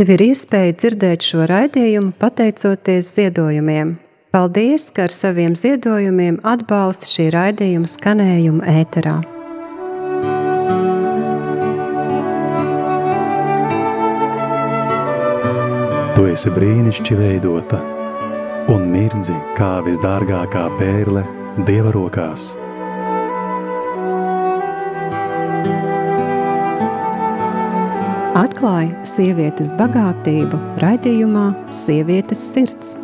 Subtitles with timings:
[0.00, 3.90] Tev ir iespēja dzirdēt šo raidījumu pateicoties ziedojumiem.
[4.32, 9.18] Paldies, ka ar saviem ziedojumiem atbalsti šī raidījuma skanējumu ēterā.
[16.16, 17.84] Tu esi brīnišķīgi veidota
[18.72, 21.28] un mirdzi kā visdārgākā pērle
[21.68, 22.54] Dieva rokās.
[28.40, 32.94] Atklāja sievietes bagātību raidījumā Sievietes sirds.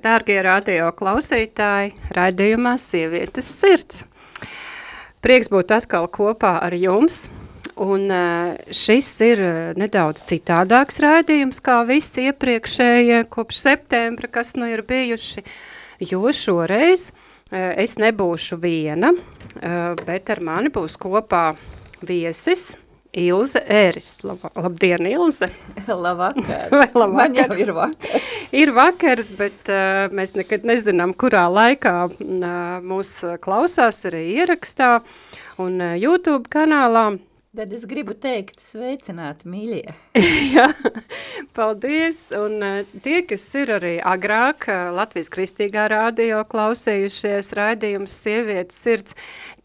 [0.00, 4.04] Dārgie radio klausītāji, raidījumā Sievietes sirds.
[5.24, 7.28] Prieks būt atkal kopā ar jums,
[7.80, 8.10] un
[8.74, 9.42] šis ir
[9.80, 15.44] nedaudz citādāks raidījums, kā visi iepriekšējie kopš septembra, kas nu ir bijuši,
[16.12, 17.10] jo šoreiz
[17.50, 19.14] es nebūšu viena,
[20.04, 21.50] bet ar mani būs kopā
[22.06, 22.70] viesis,
[23.10, 24.20] Ilze Ēris.
[24.22, 25.48] Lab, labdien, Ilze!
[25.88, 26.68] Labvakar!
[26.70, 27.16] Vai labvakar?
[27.16, 28.28] Man jau ir vakars.
[28.62, 29.72] ir vakars, bet
[30.14, 31.94] mēs nekad nezinām, kurā laikā
[32.86, 35.00] mūs klausās arī ierakstā
[35.58, 37.08] un YouTube kanālā.
[37.50, 39.90] Tad es gribu teikt, sveicināti, mīļie.
[40.54, 40.68] Jā,
[41.56, 42.20] paldies.
[42.38, 49.16] Un uh, tie, kas ir arī agrāk uh, Latvijas kristīgā rādio klausējušies raidījums sievietes sirds,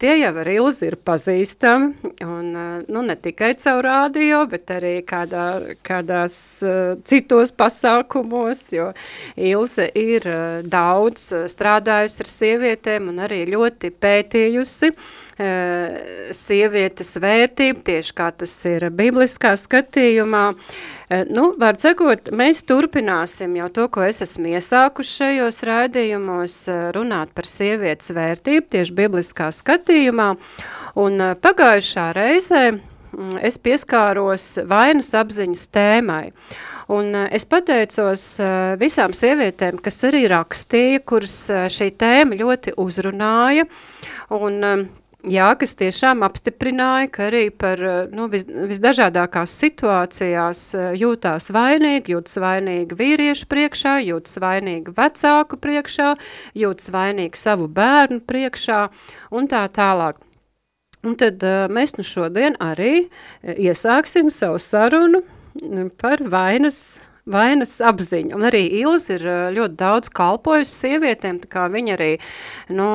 [0.02, 2.10] tie jau ar Ilzi ir pazīstami.
[2.26, 5.46] Un, uh, nu, ne tikai caur rādio, bet arī kādā,
[5.86, 6.40] kādās
[7.06, 8.88] citos pasākumos, jo
[9.38, 10.26] Ilze ir
[10.66, 18.88] daudz strādājusi ar sievietēm un arī ļoti pētījusi Eh, sievietes vērtību, tieši kā tas ir
[18.96, 20.44] bibliskā skatījumā.
[21.06, 26.80] Eh, nu, var sakot, mēs turpināsim jau to, ko es esmu iesākuši šajos raidījumos, eh,
[26.96, 30.32] runāt par sievietes vērtību, tieši bibliskā skatījumā.
[30.98, 36.32] Un pagājušā reizē mm, es pieskāros vainas apziņas tēmai.
[36.90, 38.26] Un es pateicos
[38.78, 41.38] visām sievietēm, kas arī rakstīja, kuras
[41.74, 43.66] šī tēma ļoti uzrunāja.
[44.34, 44.62] Un,
[45.26, 47.80] Jā, kas tiešām apstiprināja, ka arī par
[48.14, 50.60] nu, vis, visdažādākās situācijās
[51.00, 56.12] jūtās vainīgi, jūtas vainīgi vīriešu priekšā, jūtas vainīgi vecāku priekšā,
[56.62, 58.84] jūtas vainīgi savu bērnu priekšā
[59.34, 60.22] un tā tālāk.
[61.02, 61.42] Un tad
[61.74, 63.08] mēs nu šodien arī
[63.42, 65.24] iesāksim savu sarunu
[65.98, 66.80] par vainas
[67.30, 68.34] vainas apziņa.
[68.36, 69.24] Un arī Ilis ir
[69.56, 72.10] ļoti daudz kalpojusi sievietēm, tā kā viņa arī,
[72.74, 72.88] nu,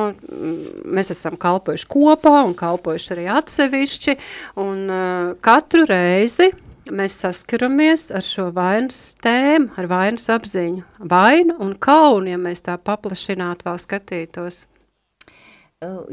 [0.88, 4.16] mēs esam kalpojuši kopā un kalpojuši arī atsevišķi,
[4.62, 6.50] un uh, katru reizi
[6.92, 10.82] mēs saskaramies ar šo vainas tēmu, ar vainas apziņu.
[11.12, 14.64] Vainu un kaunu, ja mēs tā paplašinātu vēl skatītos.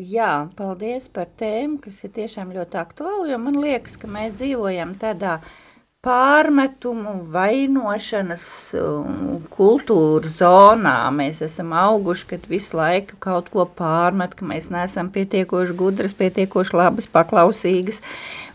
[0.02, 4.96] Jā, paldies par tēmu, kas ir tiešām ļoti aktuāla, jo man liekas, ka mēs dzīvojam
[4.98, 5.52] tādā uh,
[6.00, 8.44] pārmetumu, vainošanas
[8.80, 10.94] um, kultūru zonā.
[11.12, 16.80] Mēs esam auguši, kad visu laiku kaut ko pārmet, ka mēs neesam pietiekoši gudras, pietiekoši
[16.80, 18.00] labas, paklausīgas,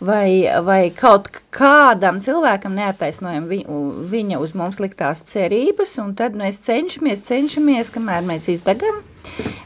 [0.01, 6.65] vai, vai kaut kādam cilvēkam neataisnojam viņu, viņa uz mums liktās cerības, un tad mēs
[6.65, 9.05] cenšamies, cenšamies, kamēr mēs izdegam,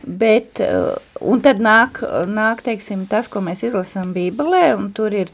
[0.02, 5.32] Bet, uh, un tad nāk, nāk teiksim, tas, ko mēs izlasām Bībelē, un tur ir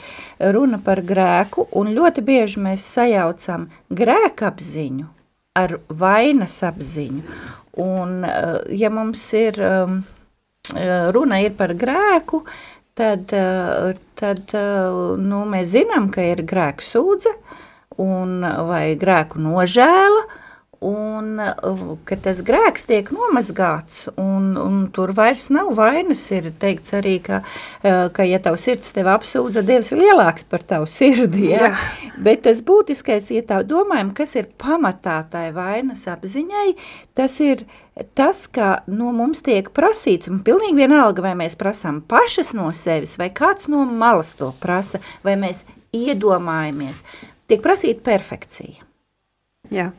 [0.54, 5.08] runa par grēku, un ļoti bieži mēs sajaucam grēka apziņu
[5.60, 7.24] ar vainas apziņu.
[7.84, 9.98] Un, uh, ja mums ir um,
[10.74, 12.44] uh, runa ir par grēku,
[12.94, 13.32] tad,
[14.14, 17.32] tad nu, mēs zinām, ka ir grēku sūdze
[17.98, 18.36] un,
[18.68, 20.22] vai grēku nožēla,
[20.84, 26.22] un uh, ka tas grēks tiek nomazgāts, un, un tur vairs nav vainas.
[26.34, 30.64] Ir teikts arī, ka, uh, ka ja tavs sirds tev apsūdza, Dievs ir lielāks par
[30.66, 31.48] tavu sirdi.
[31.54, 31.70] Ja?
[31.70, 32.12] Jā.
[32.26, 36.68] Bet tas būtiskais, ja tā domājam, kas ir pamatā tai vainas apziņai,
[37.16, 37.64] tas ir
[38.14, 43.16] tas, ka no mums tiek prasīts, un pilnīgi vienalga, vai mēs prasām pašas no sevis,
[43.20, 45.64] vai kāds no malas to prasa, vai mēs
[45.94, 47.04] iedomājamies,
[47.48, 48.82] tiek prasīta perfekcija.
[49.72, 49.92] Jā.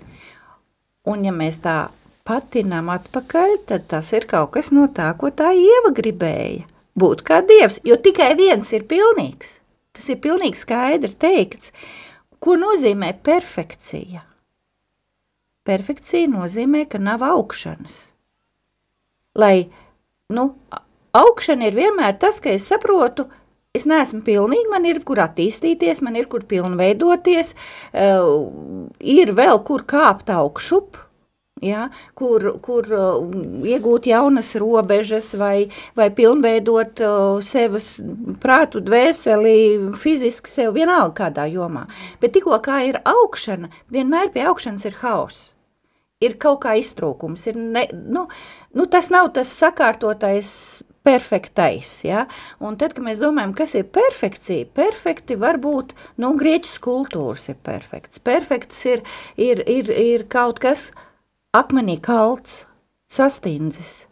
[1.05, 1.89] Un ja mēs tā
[2.25, 6.65] patinām atpakaļ, tad tas ir kaut kas no tā, ko tā ieva gribēja.
[6.95, 9.59] Būt kā dievs, jo tikai viens ir pilnīgs.
[9.95, 11.73] Tas ir pilnīgi skaidri teikts.
[12.39, 14.23] Ko nozīmē perfekcija?
[15.65, 17.97] Perfekcija nozīmē, ka nav augšanas.
[19.35, 19.67] Lai,
[20.31, 20.45] nu,
[21.15, 23.27] augšana ir vienmēr tas, ka es saprotu,
[23.75, 27.55] es neesmu pilnīgi, man ir kur attīstīties, man ir kur pilnveidoties,
[27.93, 28.29] uh,
[28.99, 31.01] ir vēl kur kāpt augšup,
[31.63, 31.87] ja,
[32.17, 33.35] kur, kur uh,
[33.65, 37.95] iegūt jaunas robežas vai, vai pilnveidot uh, sevas
[38.43, 39.57] prātu, dvēseli,
[39.99, 41.85] fiziski sev vienalga kādā jomā.
[42.21, 45.51] Bet tikko kā ir augšana, vienmēr pie augšanas ir hauss.
[46.23, 48.25] Ir kaut kā iztrūkums, ir ne, nu,
[48.73, 50.49] nu, tas nav tas sakārtotais
[51.05, 52.25] perfektais, ja?
[52.59, 57.59] un tad, kad mēs domājam, kas ir perfekcija, perfekti var būt, nu, grieķis kultūras ir
[57.65, 59.05] perfekts, perfekts ir,
[59.37, 60.89] ir, ir, ir kaut kas,
[61.55, 62.63] akmenī kalts,
[63.11, 64.07] sastindzis,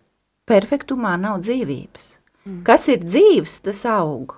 [0.50, 2.08] perfektumā nav dzīvības.
[2.44, 2.62] Mm.
[2.68, 4.38] Kas ir dzīves, tas aug.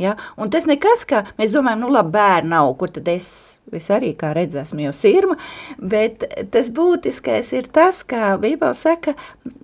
[0.00, 0.16] Ja?
[0.36, 3.28] Un tas nekas, ka mēs domājam, nu labi, bērnu nav, kur tad es,
[3.70, 5.36] es arī, kā redz, esmu jau sirma,
[5.78, 9.14] bet tas būtiskais ir tas, kā Bībele saka,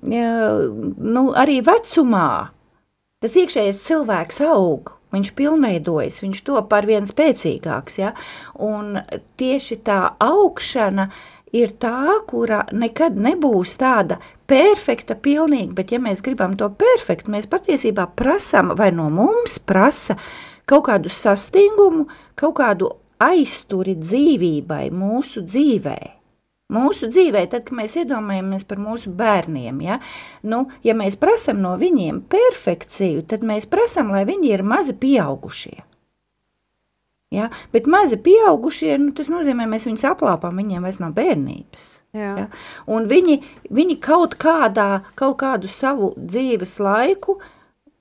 [0.06, 2.30] nu arī vecumā
[3.20, 8.14] tas iekšējais cilvēks aug, viņš pilnveidojas, viņš to par vien spēcīgāks, ja?
[8.54, 9.02] un
[9.40, 14.20] tieši tā augšana, uh, ir tā, kura nekad nebūs tāda
[14.50, 20.18] perfekta, pilnīga, bet ja mēs gribam to perfektu, mēs patiesībā prasam vai no mums prasa
[20.70, 22.06] kaut kādu sastingumu,
[22.38, 25.98] kaut kādu aizturi dzīvībai mūsu dzīvē.
[26.70, 29.96] Mūsu dzīvē, tad, kad mēs iedomājamies par mūsu bērniem, ja,
[30.46, 35.80] nu, ja mēs prasam no viņiem perfekciju, tad mēs prasam, lai viņi ir mazi pieaugušie.
[37.30, 37.46] Ja?
[37.72, 41.88] Bet mazi pieaugušie, nu, tas nozīmē, mēs viņus aplāpām, viņiem vairs nav bērnības.
[42.16, 42.30] Jā.
[42.42, 42.46] Ja?
[42.90, 43.38] Un viņi,
[43.70, 47.38] viņi kaut kādā, kaut kādu savu dzīves laiku,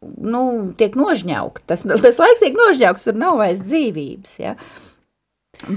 [0.01, 0.43] nu,
[0.79, 1.65] tiek nožņaukt.
[1.69, 4.37] Tas, tas laiks tiek nožņaukts, tur nav vairs dzīvības.
[4.41, 4.55] Ja?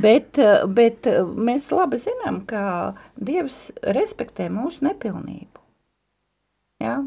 [0.00, 0.38] Bet,
[0.72, 5.60] bet mēs labi zinām, ka Dievs respektē mūsu nepilnību.
[6.80, 7.02] Ja?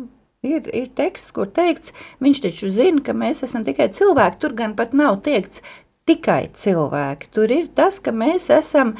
[0.45, 4.37] Ir, ir teksts, kur teikts, viņš taču zina, ka mēs esam tikai cilvēki.
[4.43, 5.63] Tur gan pat nav teikts
[6.09, 7.29] tikai cilvēki.
[7.33, 8.93] Tur ir tas, ka mēs esam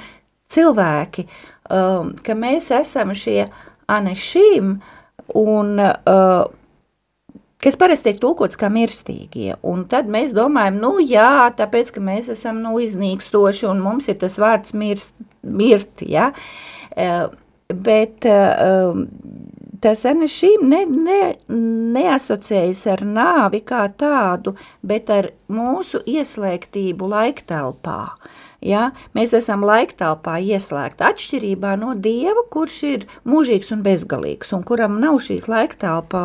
[0.52, 1.26] cilvēki,
[1.74, 3.46] um, ka mēs esam šie
[3.92, 4.76] anešīm
[5.42, 6.46] un uh,
[7.66, 9.56] kas parasti tiek tulkots kā mirstīgie.
[9.66, 14.20] Un tad mēs domājam, nu jā, tāpēc, ka mēs esam nu, iznīkstoši un mums ir
[14.22, 16.32] tas vārds mirst, mirt, ja?
[16.96, 17.28] Uh,
[17.74, 19.08] bet uh, um,
[19.86, 21.20] tas šīm ne, ne,
[21.94, 28.00] neasociējas ar nāvi kā tādu, bet ar mūsu ieslēgtību laiktelpā.
[28.66, 28.88] Ja?
[29.14, 35.20] Mēs esam laiktelpā ieslēgti atšķirībā no Dieva, kurš ir mūžīgs un bezgalīgs, un kuram nav
[35.22, 36.24] šīs laiktelpā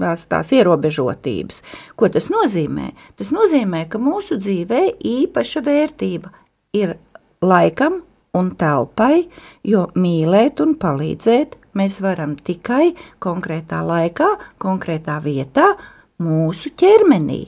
[0.00, 1.62] tās, tās ierobežotības.
[1.94, 2.90] Ko tas nozīmē?
[3.20, 6.34] Tas nozīmē, ka mūsu dzīvē īpaša vērtība
[6.74, 6.96] ir
[7.44, 8.02] laikam
[8.34, 9.28] un telpai,
[9.66, 12.92] jo mīlēt un palīdzēt mēs varam tikai
[13.22, 14.28] konkrētā laikā,
[14.62, 15.72] konkrētā vietā,
[16.20, 17.42] mūsu ķermenī.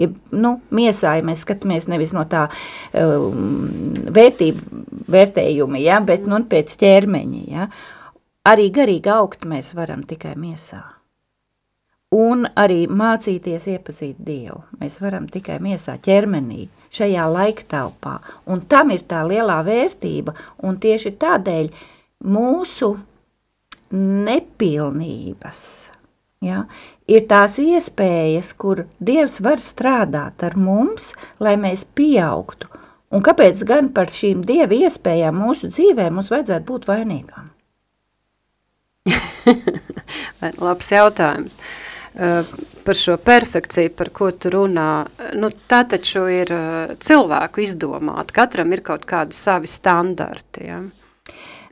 [0.00, 2.46] Ja, nu, miesā, ja mēs skatāmies nevis no tā
[2.96, 4.82] um, vērtību
[5.12, 7.42] vērtējuma, ja, bet nu, pēc ķermeņa.
[7.52, 7.68] Ja.
[8.48, 10.82] Arī garīgi augt mēs varam tikai miesā.
[12.12, 14.58] Un arī mācīties iepazīt Dievu.
[14.80, 18.18] Mēs varam tikai miesā ķermenī, šajā laiktelpā.
[18.52, 20.34] Un tam ir tā lielā vērtība.
[20.66, 21.70] Un tieši tādēļ
[22.34, 22.90] mūsu
[23.92, 25.62] nepilnības.
[26.42, 26.64] Ja?
[27.10, 31.12] Ir tās iespējas, kur Dievs var strādāt ar mums,
[31.42, 32.70] lai mēs pieaugtu.
[33.12, 37.50] Un kāpēc gan par šīm Dieva iespējām mūsu dzīvē mums vajadzētu būt vainīgām?
[40.66, 41.58] Labs jautājums.
[42.12, 42.44] Uh,
[42.84, 44.88] par šo perfekciju, par ko tu runā,
[45.40, 48.34] nu, tā taču ir uh, cilvēku izdomāta.
[48.42, 50.66] Katram ir kaut kādi savi standarti.
[50.68, 50.80] Ja?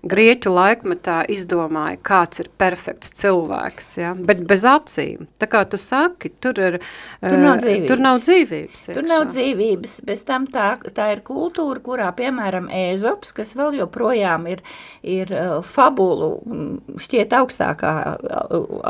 [0.01, 4.15] Grieķu laikmetā izdomāja, kāds ir perfekts cilvēks, ja?
[4.17, 5.27] bet bez acīm.
[5.37, 6.79] Tā kā tu saki, tur, ir,
[7.21, 7.91] tur nav eh, dzīvības.
[7.91, 13.35] Tur nav dzīvības, tur nav dzīvības bez tam tā, tā ir kultūra, kurā, piemēram, Ēzops,
[13.37, 14.63] kas vēl joprojām ir,
[15.05, 16.31] ir uh, fabulu,
[16.97, 17.93] šķiet augstākā,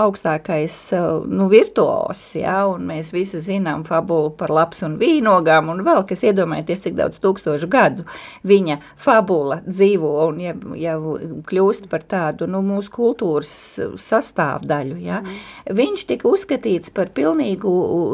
[0.04, 2.60] augstākais uh, nu, virtuos, ja?
[2.70, 7.18] un mēs visi zinām fabulu par labs un vīnogām, un vēl, kas iedomājieties, cik daudz
[7.26, 8.06] tūkstošu gadu
[8.46, 10.99] viņa fabula dzīvo, un ja, ja
[11.48, 13.52] kļūst par tādu nu, mūsu kultūras
[14.00, 14.98] sastāvdaļu.
[15.04, 15.20] Ja?
[15.24, 15.76] Mm.
[15.80, 17.72] Viņš tika uzskatīts par pilnīgu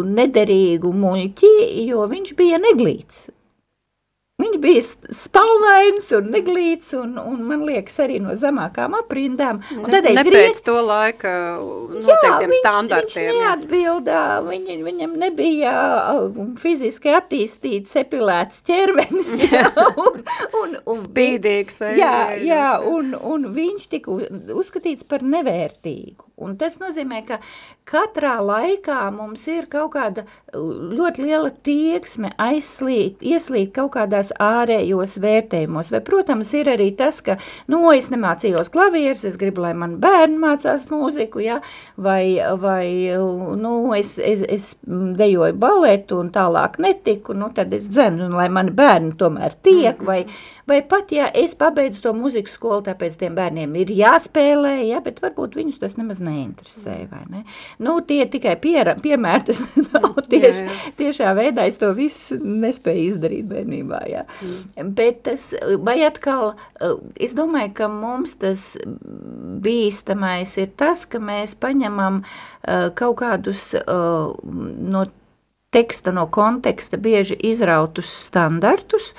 [0.08, 1.54] nederīgu muļķi,
[1.86, 3.26] jo viņš bija neglīts.
[4.36, 4.80] Viņš bija
[5.16, 9.62] spalvains un neglīts, un, un man liekas, arī no zemākām aprindām.
[9.72, 10.26] Un ne griet...
[10.28, 13.30] pēc to laika noteiktiem Jā, standartiem.
[13.30, 15.72] Viņš neatbildā, viņ, viņam nebija
[16.60, 19.32] fiziski attīstīts, epilēts ķermenis.
[19.54, 19.70] Jā,
[20.04, 21.80] un, un, un, Spīdīgs.
[21.96, 22.14] Jā,
[22.44, 24.20] jā, un, un viņš tika
[24.52, 26.28] uzskatīts par nevērtīgu.
[26.36, 27.38] Un tas nozīmē, ka
[27.88, 35.88] katrā laikā mums ir kaut kāda ļoti liela tieksme aizslīt, ieslīt kaut kādās ārējos vērtējumos.
[35.94, 37.38] Vai, protams, ir arī tas, ka,
[37.72, 41.56] nu, es nemācījos klavieres, es gribu, lai man bērni mācās mūziku, ja?
[41.96, 42.84] vai, vai,
[43.56, 48.76] nu, es, es, es dejoju baletu un tālāk netiku, nu, tad es dzenu, lai mani
[48.76, 50.18] bērni tomēr tiek, vai,
[50.68, 55.00] vai pat, ja es pabeidzu to mūzikas skolu, tāpēc tiem bērniem ir jāspēlē, ja?
[55.00, 56.97] bet varbūt viņus tas nemaz neinteresē,
[57.33, 57.42] ne?
[57.83, 59.62] Nu, tie tikai piera, piemēri, tas
[59.95, 60.92] nav tieši, jā, jā.
[61.00, 64.25] tiešā veidā, es to visu nespēju izdarīt bērnībā, jā.
[64.42, 64.95] Mm.
[64.99, 65.49] Bet tas,
[65.87, 66.54] vai atkal,
[67.16, 68.73] es domāju, ka mums tas
[69.66, 75.06] bīstamais ir tas, ka mēs paņemam uh, kaut kādus uh, no
[75.75, 79.12] teksta, no konteksta bieži izrautus standartus,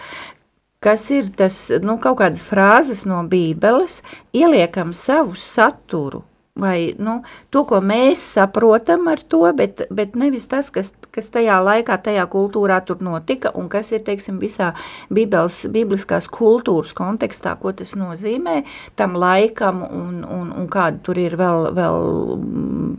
[0.79, 4.01] kas ir tas, nu, kaut kādas frāzes no bībeles,
[4.35, 6.23] ieliekam savu saturu
[6.59, 7.19] vai nu,
[7.53, 12.25] to, ko mēs saprotam ar to, bet, bet nevis tas, kas, kas tajā laikā, tajā
[12.31, 14.73] kultūrā tur notika un kas ir, teiksim, visā
[15.13, 18.61] bībeles, bibliskās kultūras kontekstā, ko tas nozīmē
[18.99, 21.99] tam laikam un, un, un kāda tur ir vēl, vēl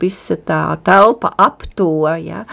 [0.01, 1.91] visa tā telpa ap to,
[2.23, 2.45] ja,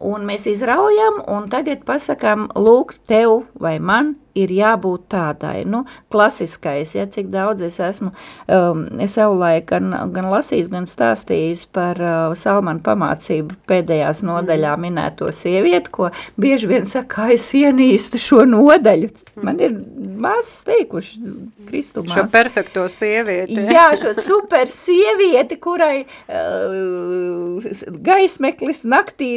[0.00, 6.94] un mēs izraujam un tagad pasakam, lūk, tev vai man ir jābūt tādai, nu, klasiskais,
[6.94, 12.82] ja, cik daudz es esmu um, savulaik gan, gan lasījis, gan stāstījis par uh, Salmanu
[12.86, 14.86] pamācību pēdējās nodaļā mm.
[14.86, 19.10] minēto sievieti, ko bieži vien saka, es ienīstu šo nodaļu.
[19.10, 19.44] Mm.
[19.48, 19.76] Man ir
[20.20, 21.20] māsas teikuši,
[21.66, 22.20] Kristu māsas.
[22.20, 23.58] Šo perfekto sievieti.
[23.70, 27.68] Jā, šo super sievieti, kurai uh,
[28.06, 29.34] gaismeklis naktī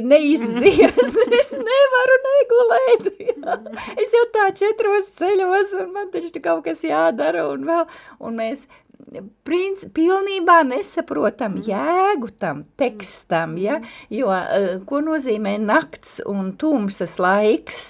[0.56, 1.18] neizdzies.
[1.42, 3.12] es nevaru negulēt.
[3.28, 3.60] Jā.
[4.04, 7.86] Es jau tā četros ceļos, un man taču kaut kas jādara, un vēl,
[8.24, 8.66] un mēs
[9.46, 13.80] princi, pilnībā nesaprotam jēgu tam tekstam, ja?
[14.14, 17.82] jo uh, ko nozīmē nakts un tumsas laiks,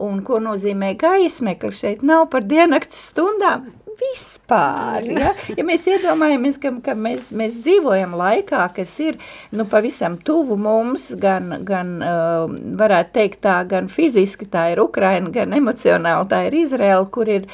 [0.00, 5.06] un ko nozīmē gaismekli šeit nav par diennakts stundām, vispār.
[5.10, 9.18] Ja, ja mēs iedomājamies, ka, ka mēs, mēs dzīvojam laikā, kas ir
[9.56, 12.46] nu, pavisam tuvu mums, gan, gan uh,
[12.80, 17.48] varētu teikt tā, gan fiziski tā ir Ukraina, gan emocionāli tā ir Izraela, kur ir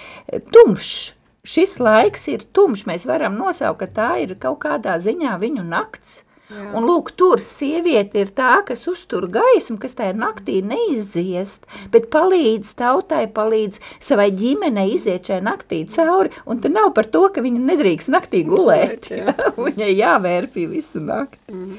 [0.55, 1.13] tumšs.
[1.47, 6.25] Šis laiks ir tumšs, mēs varam nosaukt, ka tā ir kaut kādā ziņā viņu nakts.
[6.47, 6.69] Jā.
[6.79, 12.71] Un lūk, tur sieviete ir tā, kas uztur gaismu, kas tajā naktī neizdziest, bet palīdz
[12.79, 17.65] tautai, palīdz savai ģimenei iziet šajā naktī cauri, un te nav par to, ka viņa
[17.73, 19.35] nedrīkst naktī gulēt, jā.
[19.67, 21.43] viņai jāvērpī visu nakti.
[21.51, 21.75] Mm.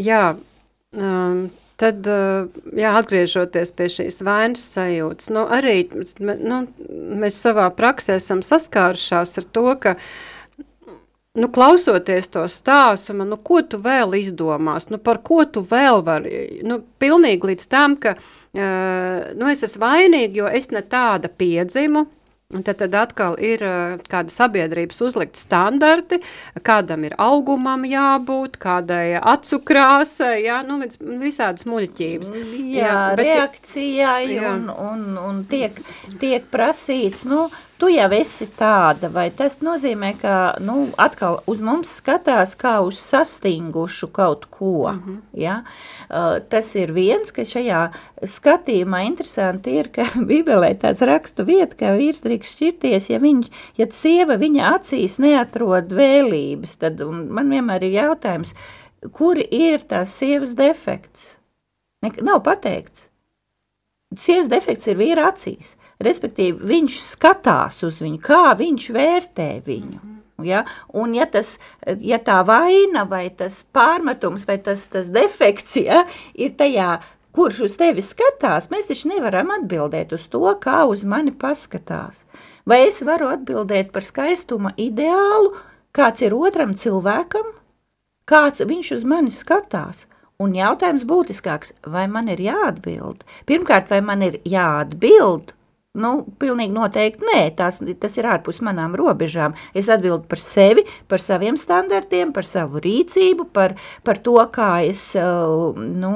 [0.00, 0.24] Jā,
[0.96, 1.44] um,
[1.76, 5.82] tad, uh, jā, atgriežoties pie šīs vainas sajūtas, nu, arī
[6.24, 6.64] nu,
[7.20, 10.12] mēs savā praksē esam saskārušās ar to, ka uh,
[11.32, 16.02] Nu, klausoties to stāstu, man, nu, ko tu vēl izdomās, nu, par ko tu vēl
[16.04, 21.32] vari, nu, pilnīgi līdz tam, ka, uh, nu, es esmu vainīga, jo es ne tāda
[21.32, 22.04] piedzimu,
[22.52, 26.18] Un tad, tad atkal ir uh, kāda sabiedrības uzlikta standarti,
[26.60, 30.76] kādam ir augumam jābūt, kādai acu krāsai, jā, nu,
[31.22, 32.32] visādas muļķības.
[32.34, 34.52] Jā, jā bet, reakcijai jā.
[34.52, 35.80] Un, un, un tiek,
[36.20, 37.46] tiek prasīts, nu,
[37.82, 43.00] tu jau esi tāda, vai tas nozīmē, ka, nu, atkal uz mums skatās kā uz
[43.02, 45.18] sastingušu kaut ko, mm -hmm.
[45.42, 45.56] ja?
[46.06, 47.82] Uh, tas ir viens, ka šajā
[48.22, 53.86] skatījumā interesanti ir, ka Bībelē tāds rakstu vieta, ka vīrs drīkst šķirties, ja viņš, ja
[53.90, 58.54] sieva viņa acīs neatrod vēlības, tad man vienmēr ir jautājums,
[59.12, 61.38] kuri ir tās sievas defekts?
[62.02, 63.11] Ne, nav pateikts.
[64.18, 65.76] Sievas defekts ir vīra acīs.
[66.02, 69.98] Respektīvi, viņš skatās uz viņu, kā viņš vērtē viņu.
[70.02, 70.46] Mm -hmm.
[70.46, 70.64] Ja?
[70.92, 71.58] Un ja, tas,
[72.00, 76.04] ja tā vaina vai tas pārmetums vai tas, tas defekts ja,
[76.34, 77.00] ir tajā,
[77.32, 82.26] kurš uz tevi skatās, mēs taču nevaram atbildēt uz to, kā uz mani paskatās.
[82.66, 85.54] Vai es varu atbildēt par skaistuma ideālu,
[85.92, 87.48] kāds ir otram cilvēkam,
[88.28, 90.06] kāds viņš uz mani skatās?
[90.42, 93.26] Un jautājums būtiskāks, vai man ir jāatbild?
[93.46, 95.52] Pirmkārt, vai man ir jāatbild
[95.92, 99.52] Nu, pilnīgi noteikti nē, tas, tas ir ārpus manām robežām.
[99.76, 105.02] Es atbildu par sevi, par saviem standartiem, par savu rīcību, par, par to, kā es,
[105.20, 106.14] uh, nu,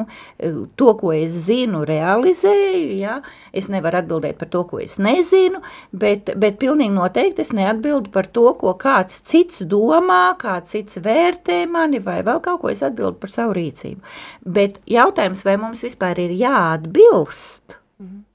[0.81, 2.97] to, ko es zinu, realizēju.
[3.03, 3.19] Ja?
[3.53, 5.61] Es nevaru atbildēt par to, ko es nezinu,
[5.93, 11.67] bet, bet pilnīgi noteikti es neatbildu par to, ko kāds cits domā, kāds cits vērtē
[11.69, 14.17] mani, vai vēl kaut ko es atbildu par savu rīcību.
[14.57, 17.83] Bet jautājums, vai mums vispār ir jāatbilst,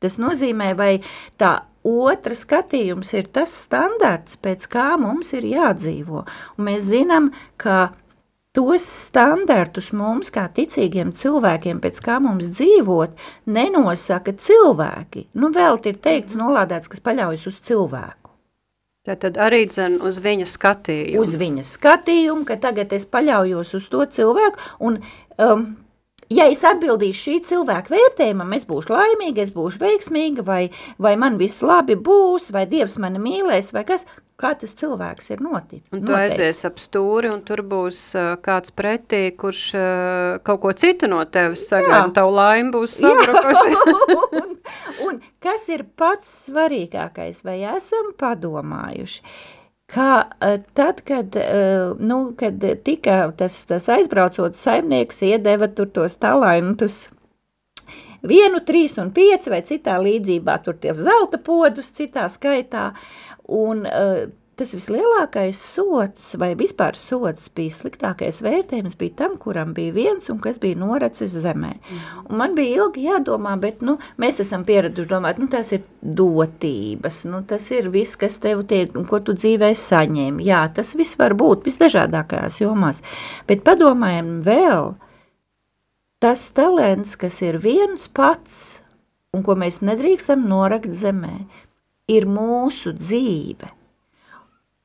[0.02, 0.94] Tas nozīmē, vai
[1.38, 1.52] tā
[1.86, 6.24] otra skatījums ir tas standarts, pēc kā mums ir jādzīvo.
[6.58, 7.30] Un mēs zinām,
[7.62, 7.92] ka
[8.58, 13.14] tos standartus mums, kā ticīgiem cilvēkiem, pēc kā mums dzīvot,
[13.46, 15.28] nenosaka cilvēki.
[15.38, 18.18] Nu, vēl ir teikts, nolādēts, kas paļaujas uz cilvēku.
[19.06, 21.22] Tad arī dzen uz viņa skatījumu.
[21.24, 25.00] Uz viņa skatījumu, ka tagad es paļaujos uz to cilvēku, un
[25.42, 25.64] um,
[26.32, 30.64] ja es atbildīšu šī cilvēka vērtējumam, es būšu laimīga, es būšu veiksmīga, vai,
[31.02, 34.06] vai man viss labi būs, vai Dievs mani mīlēs, vai kas,
[34.42, 35.84] kā tas cilvēks ir notic.
[35.92, 36.42] Un tu noteikti.
[36.42, 41.22] aizies ap stūri, un tur būs uh, kāds pretī, kurš uh, kaut ko citu no
[41.30, 43.80] tevis sagaida, un tavu laimi būs sabrukusi.
[44.42, 44.54] un,
[45.08, 49.26] un kas ir pats svarīgākais, vai esam padomājuši?
[49.26, 49.61] Kā
[49.98, 57.10] uh, tad, kad, uh, nu, kad tika tas, tas aizbraucot saimnieks iedeva tur tos talantus,
[58.28, 62.92] vienu, trīs un pieci vai citā līdzībā, tur tie zelta podus citā skaitā,
[63.52, 64.24] un uh,
[64.62, 70.38] tas vislielākais sots vai vispār sots bija sliktākais vērtējums bija tam, kuram bija viens un
[70.44, 71.72] kas bija noracis zemē.
[72.28, 77.24] Un man bija ilgi jādomā, bet nu, mēs esam pieraduši domāt, nu tas ir dotības,
[77.32, 80.46] nu tas ir viss, kas tev tiek, ko tu dzīvē saņēmi.
[80.46, 83.02] Jā, tas viss var būt visdažādākajās jomās,
[83.50, 84.94] bet padomājam vēl,
[86.22, 88.84] tas talents, kas ir viens pats
[89.34, 91.38] un ko mēs nedrīkstam norakt zemē,
[92.12, 93.81] ir mūsu dzīve.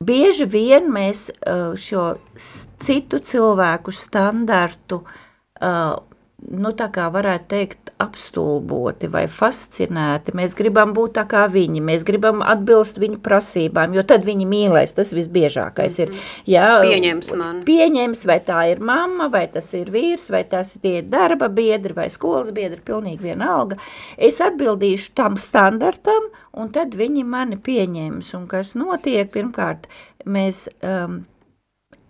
[0.05, 5.97] Bieži vien mēs uh, šo citu cilvēku standartu uh,
[6.37, 10.35] nu, tā kā varētu teikt, apstulboti vai fascinēti.
[10.37, 14.93] Mēs gribam būt tā kā viņi, mēs gribam atbilst viņu prasībām, jo tad viņi mīlēs,
[14.99, 16.11] tas visbiežākais ir.
[16.13, 16.27] Mhm.
[16.53, 17.63] Jā, pieņems man.
[17.67, 22.07] Pieņems, vai tā ir mamma, vai tas ir vīrs, vai tas ir darba biedri, vai
[22.13, 23.79] skolas biedri, pilnīgi vienalga.
[24.17, 28.33] Es atbildīšu tam standartam, un tad viņi mani pieņems.
[28.37, 29.89] Un kas notiek, pirmkārt,
[30.29, 31.23] mēs um,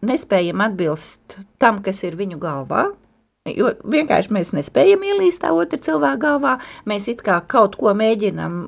[0.04, 2.90] nespējam atbilst tam, kas ir viņu galvā,
[3.56, 6.58] Jo vienkārši mēs nespējam ielīst tā otra cilvēka galvā.
[6.90, 8.60] Mēs it kā kaut ko mēģinam,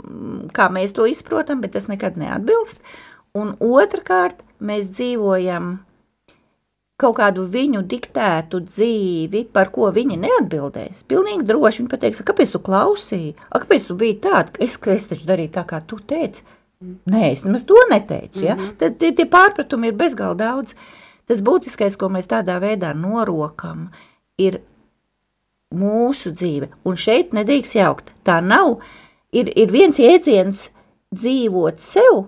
[0.56, 2.82] kā mēs to izprotam, bet tas nekad neatbilst.
[3.38, 5.78] Un otrkārt, mēs dzīvojam
[7.00, 11.04] kaut kādu viņu diktētu dzīvi, par ko viņi neatbildēs.
[11.08, 13.36] Pilnīgi droši viņi pateiks, kāpēc tu klausīji?
[13.50, 14.60] A, kāpēc tu biji tāda?
[14.60, 16.44] Es, es taču darīju tā, kā tu teici.
[17.12, 18.44] Nē, es nemaz to neteicu.
[18.44, 18.56] Ja?
[18.56, 18.76] Mm -hmm.
[18.78, 20.76] Tad tie, tie pārpratumi ir bezgalīgi daudz.
[21.26, 24.09] Tas būtiskais, ko mēs tādā veidā norokam, ir
[25.76, 26.70] mūsu dzīve.
[26.88, 28.14] Un šeit nedrīkst jaukt.
[28.26, 28.80] Tā nav.
[29.36, 30.70] Ir, ir viens jēdziens
[31.14, 32.24] dzīvot sev,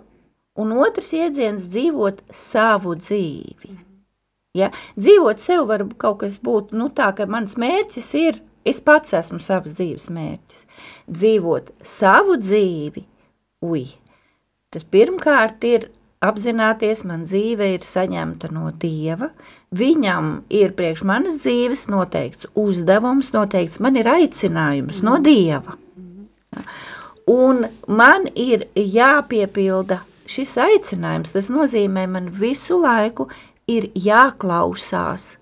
[0.62, 3.78] un otrs jēdziens dzīvot savu dzīvi.
[4.58, 4.70] Ja?
[5.00, 9.40] Dzīvot sev var kaut kas būt nu, tā, ka mans mērķis ir, es pats esmu
[9.42, 10.68] savs dzīves mērķis.
[11.10, 13.06] Dzīvot savu dzīvi,
[13.66, 13.86] ui,
[14.74, 15.90] tas pirmkārt ir
[16.22, 19.32] apzināties, man dzīve ir saņemta no Dieva,
[19.72, 25.78] viņam ir priekš manas dzīves noteikts uzdevums, noteikts man ir aicinājums no Dieva.
[27.32, 33.30] Un man ir jāpiepilda šis aicinājums, tas nozīmē man visu laiku
[33.72, 35.38] ir jāklausās,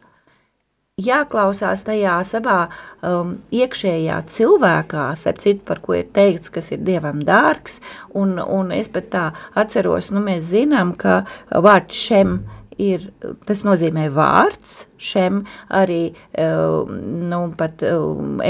[1.00, 2.60] jāklausās tajā savā
[3.02, 7.80] um, iekšējā cilvēkā, ap citu, par ko ir teikts, kas ir Dievam dārgs,
[8.14, 9.26] un, un es pat tā
[9.58, 13.06] atceros, nu mēs zinām, ka vārds šem, mm ir,
[13.48, 15.44] tas nozīmē vārds, šem
[15.76, 16.92] arī, eh,
[17.32, 17.96] nu, pat eh,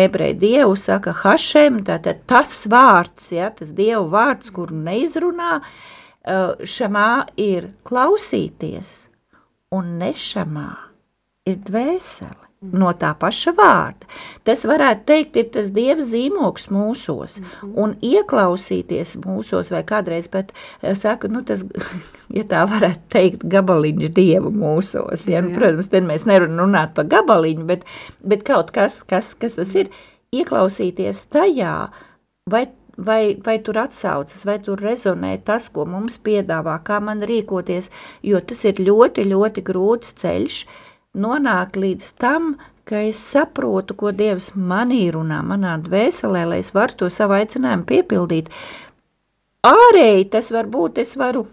[0.06, 7.10] ebreju dievu saka hašem, tātad tas vārds, ja, tas dievu vārds, kuru neizrunā, eh, šamā
[7.38, 9.10] ir klausīties,
[9.72, 10.70] un nešamā
[11.50, 14.08] ir dvēsele no tā paša vārda.
[14.48, 17.74] Tas varētu teikt, ir tas dieva zīmoks mūsos, mm -hmm.
[17.84, 21.63] un ieklausīties mūsos, vai kādreiz pat eh, saka, nu tas,
[22.38, 27.65] ja tā varētu teikt, gabaliņš dievu mūsos, ja, nu, protams, tad mēs nerunāt par gabaliņu,
[27.65, 27.86] bet,
[28.24, 29.89] bet kaut kas, kas, kas tas ir,
[30.32, 31.89] ieklausīties tajā,
[32.50, 32.67] vai
[33.00, 37.89] vai, vai tur atsaucas, vai tur rezonē tas, ko mums piedāvā, kā man rīkoties,
[38.22, 42.54] jo tas ir ļoti, ļoti grūts ceļš, uh, nonākt līdz tam,
[42.89, 47.86] ka es saprotu, ko Dievs manī runā, manā dvēselē, lai es varu to savu aicinājumu
[47.89, 48.50] piepildīt.
[49.65, 51.45] Ārēji tas var būt, es varu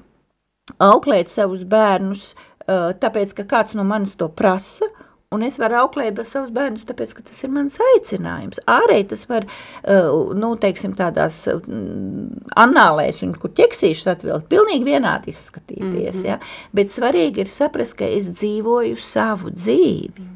[0.82, 2.30] auklēt savus bērnus,
[2.66, 4.88] tāpēc, ka kāds no manis to prasa,
[5.34, 8.60] un es varu auklēt savus bērnus, tāpēc, ka tas ir mans aicinājums.
[8.70, 15.34] Ārēji tas var, uh, nu, teiksim, tādās mm, anālēs, un kur ķeksīšus atvilkt, pilnīgi vienādi
[15.34, 16.30] izskatīties, mm -hmm.
[16.30, 16.38] ja?
[16.72, 20.32] bet svarīgi ir saprast, ka es dzīvoju savu dzīvi.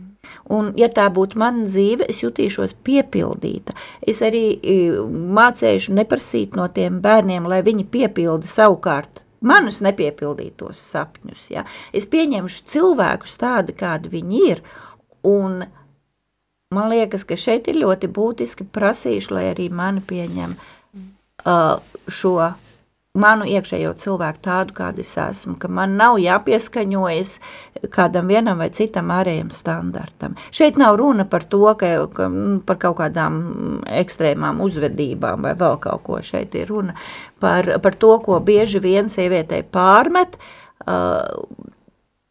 [0.50, 3.72] Un, ja tā būtu mana dzīve, es jutīšos piepildīta.
[4.02, 4.58] Es arī
[5.38, 11.44] mācēšu neprasīt no tiem bērniem, lai viņi piepilda savukārt manus nepiepildītos sapņus.
[11.54, 11.64] Ja?
[11.96, 14.64] Es pieņemšu cilvēkus tādi, kādi viņi ir,
[15.26, 15.62] un
[16.74, 22.36] man liekas, ka šeit ir ļoti būtiski prasīšu, lai arī mani pieņem uh, šo
[23.18, 27.32] manu iekšējo cilvēku tādu, kādu es esmu, ka man nav jāpieskaņojas
[27.90, 30.36] kādam vienam vai citam ārējam standartam.
[30.54, 33.40] Šeit nav runa par to, ka, ka mm, par kaut kādām
[33.98, 36.20] ekstrēmām uzvedībām vai vēl kaut ko.
[36.22, 36.94] Šeit ir runa
[37.42, 40.38] par, par to, ko bieži vien sievietei pārmet,
[40.86, 41.26] uh,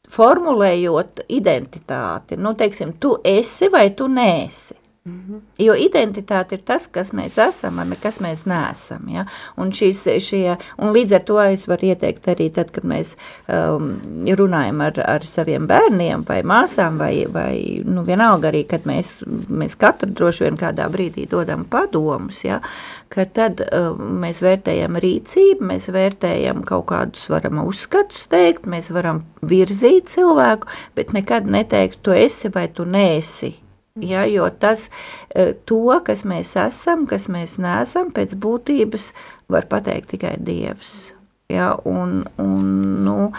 [0.10, 2.40] formulējot identitāti.
[2.40, 4.79] Nu, teiksim, tu esi vai tu neesi.
[5.10, 5.40] Mm -hmm.
[5.58, 9.10] Jo identitāte ir tas, kas mēs esam, vai kas mēs neesam.
[9.10, 9.26] Ja?
[9.58, 13.16] Un, šis, šie, un līdz ar to es varu ieteikt arī tad, kad mēs
[13.48, 19.24] um, runājam ar, ar saviem bērniem vai māsām, vai, vai nu, vienalga arī, kad mēs,
[19.50, 22.62] mēs katru droši vien kādā brīdī dodam padomus, ja?
[23.10, 29.24] ka tad um, mēs vērtējam rīcību, mēs vērtējam kaut kādus varam uzskatus teikt, mēs varam
[29.42, 33.69] virzīt cilvēku, bet nekad neteikt, tu esi vai tu neesi
[34.06, 34.88] Ja, jo tas,
[35.36, 39.12] e, to, kas mēs esam, kas mēs neesam, pēc būtības
[39.52, 41.14] var pateikt tikai Dievs.
[41.50, 42.68] Ja, un, un,
[43.06, 43.32] nu,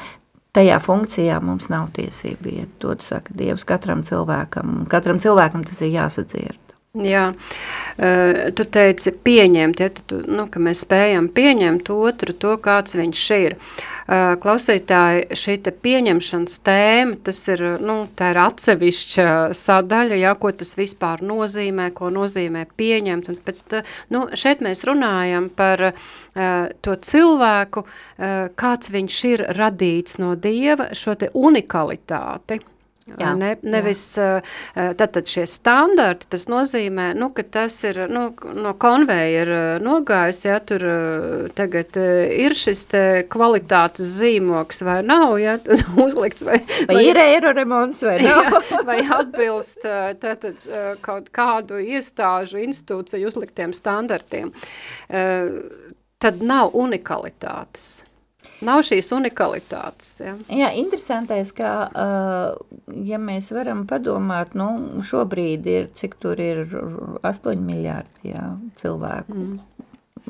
[0.57, 2.73] tajā funkcijā mums nav tiesība iet.
[2.83, 4.85] To saka Dievs katram cilvēkam.
[4.91, 6.70] Katram cilvēkam tas ir jāsadzird.
[6.99, 7.29] Jā,
[8.59, 13.55] tu teici pieņemt, ja, tu, nu, ka mēs spējam pieņemt otru to, kāds viņš ir.
[14.43, 20.75] Klausītāji, šī te pieņemšanas tēma, tas ir, nu, tā ir atsevišķa sadaļa, ja, ko tas
[20.81, 23.79] vispār nozīmē, ko nozīmē pieņemt, un, bet,
[24.11, 25.93] nu, šeit mēs runājam par
[26.35, 27.87] to cilvēku,
[28.59, 32.59] kāds viņš ir radīts no Dieva, šo te unikalitāti.
[33.19, 34.03] Jā, ne, nevis
[34.75, 39.53] tātad šie standarti, tas nozīmē, nu, ka tas ir nu, no konveja ir
[39.85, 40.85] nogājis, ja tur
[41.59, 45.57] tagad ir šis te kvalitātes zīmoks vai nav, ja
[46.07, 48.45] uzlikts vai, vai, vai ir eiro remonts vai nav.
[48.51, 49.87] Jā, vai atbilst
[50.23, 50.67] tātad
[51.05, 54.53] kaut kādu iestāžu institūciju uzliktiem standartiem.
[56.21, 58.05] Tad nav unikalitātes.
[58.67, 60.11] Nav šīs unikalitātes.
[60.21, 60.35] Ja?
[60.53, 67.65] Jā, interesantais, ka, uh, ja mēs varam padomāt, nu, šobrīd ir, cik tur ir 8
[67.65, 69.37] miljārdi jā, cilvēku.
[69.37, 69.87] Mm.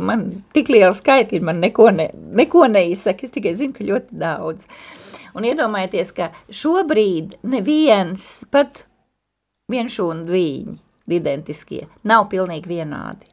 [0.06, 0.22] Man
[0.54, 2.06] tik liela skaitļi, man neko, ne,
[2.38, 4.68] neko neizsaka, es tikai zinu, ka ļoti daudz.
[5.34, 8.84] Un iedomājieties, ka šobrīd neviens, pat
[9.70, 10.78] vienšūnu dvīņi,
[11.18, 13.26] identiskie, nav pilnīgi vienādi.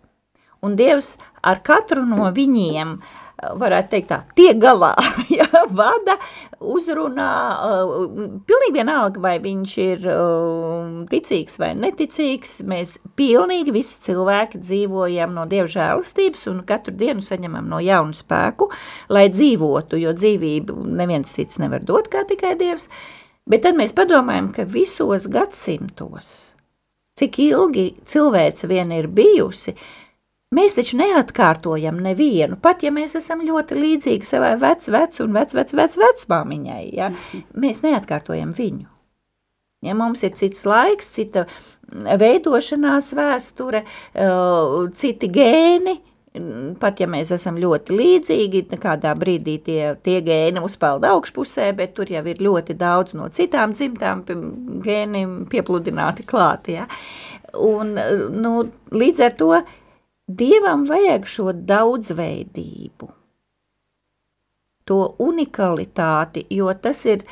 [0.67, 1.15] Un Dievs
[1.47, 4.93] ar katru no viņiem uh, varētu teikt tā, tiek galā,
[5.37, 6.17] ja, vada,
[6.57, 7.29] uzrunā,
[7.67, 8.07] uh,
[8.49, 15.45] pilnīgi vienalga, vai viņš ir uh, ticīgs vai neticīgs, mēs pilnīgi visi cilvēki dzīvojam no
[15.49, 18.71] Dieva žēlastības un katru dienu saņemam no jaunu spēku,
[19.13, 22.89] lai dzīvotu, jo dzīvību neviens cits nevar dot kā tikai Dievs,
[23.47, 26.33] bet tad mēs padomājam, ka visos gadsimtos,
[27.17, 29.77] cik ilgi cilvēce vien ir bijusi,
[30.55, 35.51] Mēs taču neatkārtojam nevienu, pat ja mēs esam ļoti līdzīgi savai vec, vec un vec,
[35.57, 37.09] vec, vec, vecmāmiņai, ja?
[37.63, 38.85] mēs neatkārtojam viņu.
[39.83, 41.43] Ja mums ir cits laiks, cita
[41.91, 43.83] veidošanās vēsture,
[44.97, 45.93] citi gēni,
[46.79, 52.09] pat ja mēs esam ļoti līdzīgi, kādā brīdī tie, tie gēni uzpeld augšpusē, bet tur
[52.11, 54.23] jau ir ļoti daudz no citām dzimtām
[54.85, 56.71] gēni piepludināti klāt.
[56.71, 56.87] Ja?
[57.67, 57.93] Un,
[58.33, 58.53] nu,
[58.95, 59.51] līdz ar to
[60.27, 63.07] Dievam vajag šo daudzveidību,
[64.87, 67.23] to unikalitāti, jo tas ir,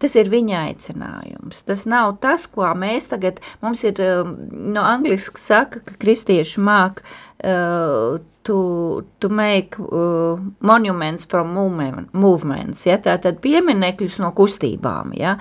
[0.00, 1.60] tas ir viņa aicinājums.
[1.68, 4.36] Tas nav tas, ko mēs tagad, mums ir, um,
[4.72, 12.84] no angliski saka, ka kristieši māk uh, to, to make uh, monuments from movement, movements,
[12.86, 15.34] ja, tātad pieminekļus no kustībām, ja.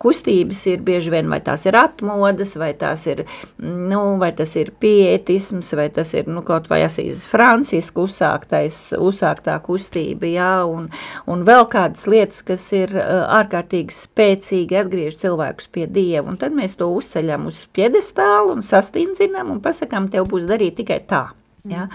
[0.00, 3.24] Kustības ir bieži vien, vai tās ir atmodas, vai tās ir,
[3.64, 9.56] nu, vai tas ir pietisms, vai tas ir, nu, kaut vai Asīzes Francisku uzsāktais, uzsāktā
[9.64, 10.90] kustība, ja, un,
[11.30, 16.54] un vēl kādas lietas, kas ir uh, ārkārtīgi spēcīgi atgriež cilvēkus pie Dieva, un tad
[16.56, 21.30] mēs to uzceļam uz piedestālu un sastindzinam un pasakām, tev būs darīt tikai tā.
[21.68, 21.88] Ja?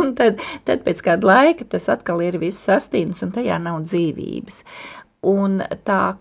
[0.00, 4.62] Un tad, tad pēc kāda laika tas atkal ir viss sastīns un tajā nav dzīvības.
[5.26, 6.16] Un tā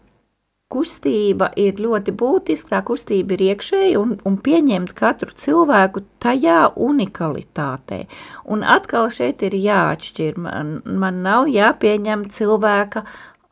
[0.72, 8.02] kustība ir ļoti būtiska, tā kustība ir iekšēja un, un pieņemt katru cilvēku tajā unikalitātē.
[8.52, 13.06] Un atkal šeit ir jāatšķir, man, man nav jāpieņem cilvēka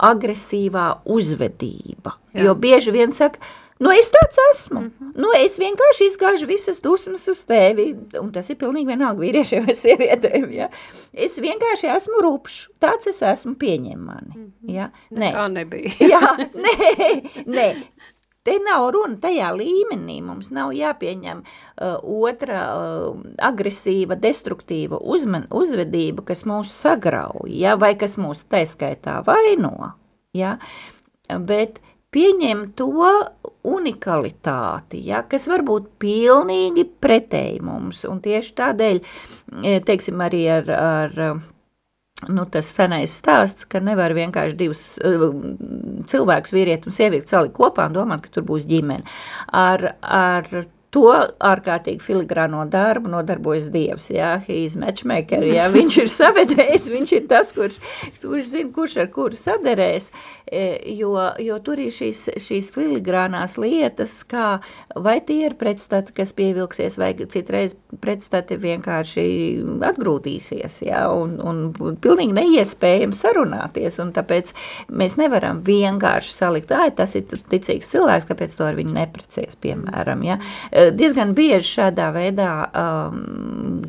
[0.04, 2.48] agresīvā uzvedība, Jā.
[2.48, 3.40] jo bieži vien saka,
[3.82, 4.80] Nu, es tāds esmu.
[4.80, 5.12] Mm -hmm.
[5.16, 7.96] Nu, es vienkārši izgāžu visas dusmas uz tevi,
[8.34, 10.70] tas ir pilnīgi vienalga vīriešiem vai sievietēm, ja.
[11.14, 14.74] Es vienkārši esmu rupšs, tāds es esmu, pieņem mani, mm -hmm.
[14.76, 14.92] ja.
[15.12, 15.32] Nē.
[15.32, 15.92] Nekā nebija.
[16.14, 17.76] Jā, nē, nē.
[18.44, 26.24] Te nav runa tajā līmenī, mums nav jāpieņem uh, otra uh, agresīva, destruktīva uzman, uzvedība,
[26.24, 29.94] kas mūs sagrauj, ja, vai kas mūs taiskaitā vaino,
[30.34, 30.58] ja,
[31.40, 32.90] bet uh, pieņem to
[33.64, 39.02] unikalitāti, ja, kas var būt pilnīgi pretēji mums, un tieši tādēļ,
[39.64, 41.20] e, teiksim, arī ar, ar
[42.30, 45.26] nu, tas senais stāsts, ka nevar vienkārši divus uh,
[46.10, 49.04] cilvēkus, vīrieti un sievieti salikt kopā un domāt, ka tur būs ģimene.
[49.60, 50.48] Ar, ar
[50.94, 51.10] to
[51.44, 57.54] ārkārtīgi filigrāno darbu nodarbojas Dievs, jā, he's matchmaker, jā, viņš ir savedējis, viņš ir tas,
[57.56, 57.80] kurš,
[58.22, 60.10] kurš zina, kurš ar kuru saderēs,
[60.46, 60.66] e,
[60.98, 64.60] jo, jo tur ir šīs, šīs filigrānās lietas, kā
[64.96, 69.26] vai tie ir pretstati, kas pievilksies, vai citreiz pretstati vienkārši
[69.90, 74.54] atgrūtīsies, jā, un, un pilnīgi neiespējami sarunāties, un tāpēc
[74.94, 80.24] mēs nevaram vienkārši salikt, ai, tas ir ticīgs cilvēks, kāpēc to ar viņu neprecies, piemēram,
[80.28, 80.38] jā,
[80.92, 83.22] diezgan bieži šādā veidā um,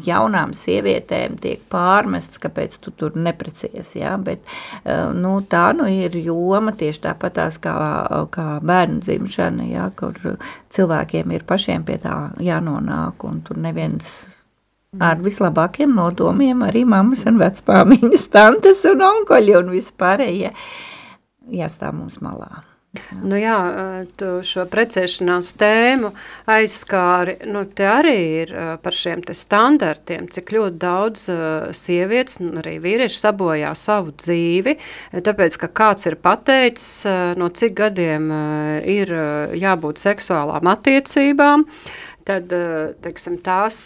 [0.04, 4.14] jaunām sievietēm tiek pārmests, kāpēc tu tur neprecies, ja?
[4.20, 7.74] bet uh, nu, tā nu ir joma tieši tāpatās kā,
[8.35, 9.90] kā bērnu dzimšana, ja?
[9.96, 10.18] kur
[10.74, 14.14] cilvēkiem ir pašiem pie tā jānonāk un tur neviens
[15.02, 20.52] ar vislabākiem nodomiem arī mammas un vecpāmiņas, tantes un onkoļi un vispārējie
[21.54, 22.62] jāstāv mums malā.
[23.24, 23.57] Nu jā,
[24.18, 26.12] tu šo precēšanās tēmu
[26.50, 28.52] aizskāri, nu te arī ir
[28.85, 31.26] par šiem te standartiem, cik ļoti daudz
[31.74, 34.76] sievietes, un arī vīrieši sabojā savu dzīvi,
[35.26, 37.04] tāpēc, ka kāds ir pateicis,
[37.40, 38.30] no cik gadiem
[38.90, 39.14] ir
[39.59, 41.66] jābūt seksuālām attiecībām,
[42.24, 42.54] tad,
[43.04, 43.80] teiksim, tās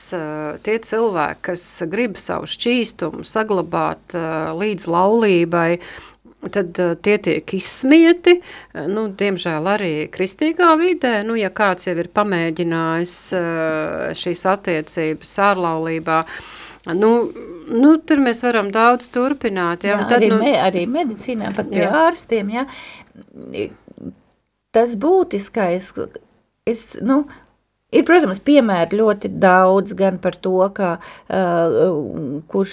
[0.67, 4.15] tie cilvēki, kas grib savu šķīstumu saglabāt
[4.59, 5.71] līdz laulībai,
[6.47, 11.97] tad uh, tie tiek izsmieti, uh, nu, diemžēl arī kristīgā vidē, nu, ja kāds jau
[11.99, 16.21] ir pamēģinājis uh, šīs attiecības ārlaulībā,
[16.95, 17.11] nu,
[17.75, 19.89] nu, tur mēs varam daudz turpināt.
[19.89, 21.91] Ja, jā, tad, arī, nu, me, arī medicīnā, pat pie jā.
[22.07, 22.65] ārstiem, ja,
[24.75, 25.93] tas būtiskais,
[26.69, 27.25] es, nu,
[27.89, 32.73] Ir, protams, piemēri ļoti daudz gan par to, ka uh, kurš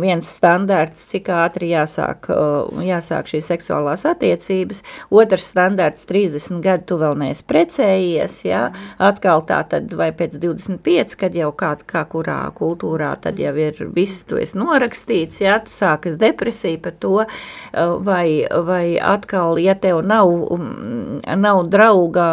[0.00, 4.80] viens standārts, cik ātri jāsāk, uh, jāsāk šīs seksuālās attiecības,
[5.12, 8.62] otrs standārts 30 gadu tu vēl neesi precējies, ja?
[8.96, 13.84] atkal tā tad vai pēc 25, kad jau kā, kā kurā kultūrā tad jau ir
[13.92, 15.58] viss, tu esi norakstīts, ja?
[15.60, 22.32] tu sākas depresija par to, uh, vai, vai atkal, ja tev nav, um, nav drauga,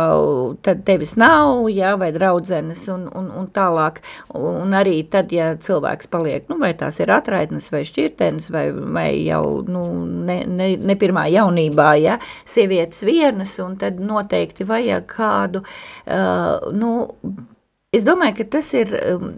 [0.63, 1.97] tad tevis nav, ja?
[1.99, 4.01] vai draudzenes un, un, un tālāk.
[4.37, 9.09] Un arī tad, ja cilvēks paliek, nu, vai tās ir atraitnes vai šķirtenes vai, vai
[9.25, 9.85] jau nu,
[10.27, 16.95] ne, ne, ne pirmā jaunībā, ja, sievietes vienas, un tad noteikti vajag kādu, uh, nu,
[17.95, 18.95] es domāju, ka tas ir...
[19.15, 19.35] Um,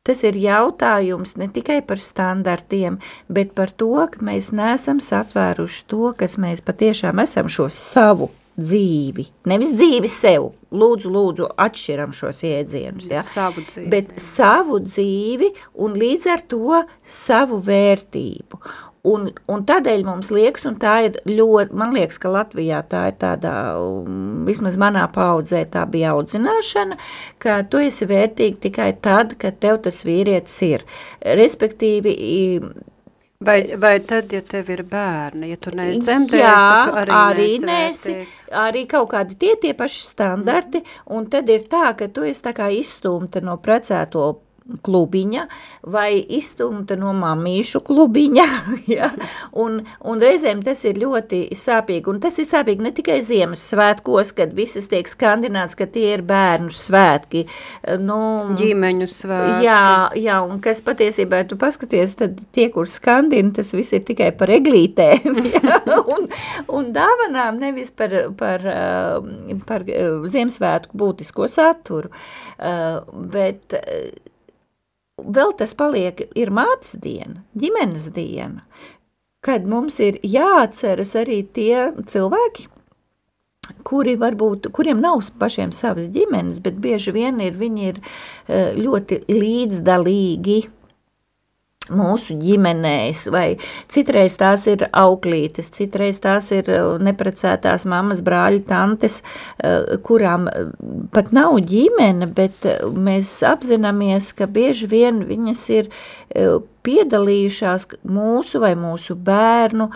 [0.00, 2.96] Tas ir jautājums ne tikai par standartiem,
[3.28, 9.26] bet par to, ka mēs neesam satvēruši to, kas mēs patiešām esam šo savu dzīvi.
[9.50, 10.50] Nevis dzīvi sev.
[10.70, 13.08] Lūdzu, lūdzu, atšķiram šos iedzienus.
[13.10, 13.24] Ja?
[13.26, 13.88] Savu dzīvi.
[13.90, 15.50] Bet savu dzīvi
[15.82, 18.60] un līdz ar to savu vērtību.
[19.08, 23.16] Un, un tādēļ mums liekas, un tā ir ļoti, man liekas, ka Latvijā tā ir
[23.22, 26.98] tādā, um, vismaz manā paudzē tā bija audzināšana,
[27.40, 30.84] ka tu esi vērtīgi tikai tad, kad tev tas vīrietis ir.
[31.40, 32.12] Respektīvi,
[33.40, 37.46] Vai, vai tad, ja tev ir bērni, ja tu neesi dzemdējis, Jā, tad arī, arī
[37.64, 38.12] nesi,
[38.52, 40.82] arī kaut kādi tie tie paši standarti,
[41.16, 44.26] un tad ir tā, ka tu esi tā kā izstumta no precēto
[44.84, 45.46] klubiņa
[45.90, 48.46] vai izstumta no mamīšu klubiņa,
[48.96, 49.10] ja?
[49.52, 54.54] un, un reizēm tas ir ļoti sāpīgi, un tas ir sāpīgi ne tikai Ziemassvētkos, kad
[54.56, 57.46] visas tiek skandināts, ka tie ir bērnu svētki.
[58.00, 58.20] Nu,
[58.60, 59.66] Ģimeņu svētki.
[59.66, 59.82] Jā,
[60.18, 64.52] jā, un kas patiesībā, tu paskaties, tad tie, kur skandina, tas viss ir tikai par
[64.54, 65.80] eglītēm, ja?
[66.00, 66.28] un,
[66.78, 68.64] un dāvanām nevis par, par,
[69.66, 72.10] par, par Ziemassvētku būtisko saturu,
[73.32, 73.78] bet
[75.26, 78.64] vēl tas paliek, ir mātes diena, ģimenes diena,
[79.44, 82.68] kad mums ir jāatceras arī tie cilvēki,
[83.86, 89.22] kuri varbūt, kuriem nav pašiem savas ģimenes, bet bieži vien ir, viņi ir eh, ļoti
[89.30, 90.60] līdzdalīgi
[91.94, 93.46] mūsu ģimenēs, vai
[93.90, 100.72] citreiz tās ir auklītes, citreiz tās ir uh, neprecētās mammas, brāļi, tantes, uh, kurām uh,
[101.14, 105.88] pat nav ģimene, bet mēs apzināmies, ka bieži vien viņas ir
[106.86, 109.90] piedalījušās mūsu vai mūsu bērnu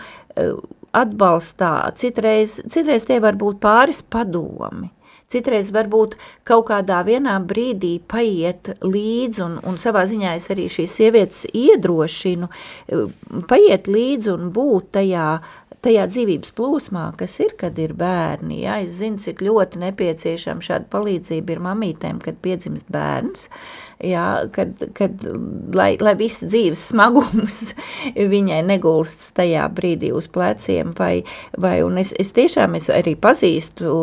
[0.95, 4.91] atbalstā, citreiz, citreiz tie var būt pāris padomi.
[5.31, 10.97] Citreiz varbūt kaut kādā vienā brīdī paiet līdzi, un, un savā ziņā es arī šīs
[10.99, 13.05] sievietes iedrošinu, eh,
[13.49, 15.27] paiet līdzi un būt tajā,
[15.85, 18.61] tajā dzīvības plūsmā, kas ir, kad ir bērni.
[18.63, 18.77] Ja?
[18.85, 23.49] Es zinu, cik ļoti nepieciešama šāda palīdzība ir mamītēm, kad piedzimst bērns.
[24.03, 25.21] Jā, kad, kad,
[25.75, 27.59] lai, lai viss dzīves smagums
[28.33, 31.23] viņai negulst tajā brīdī uz pleciem, vai,
[31.61, 33.93] vai un es, es tiešām es arī pazīstu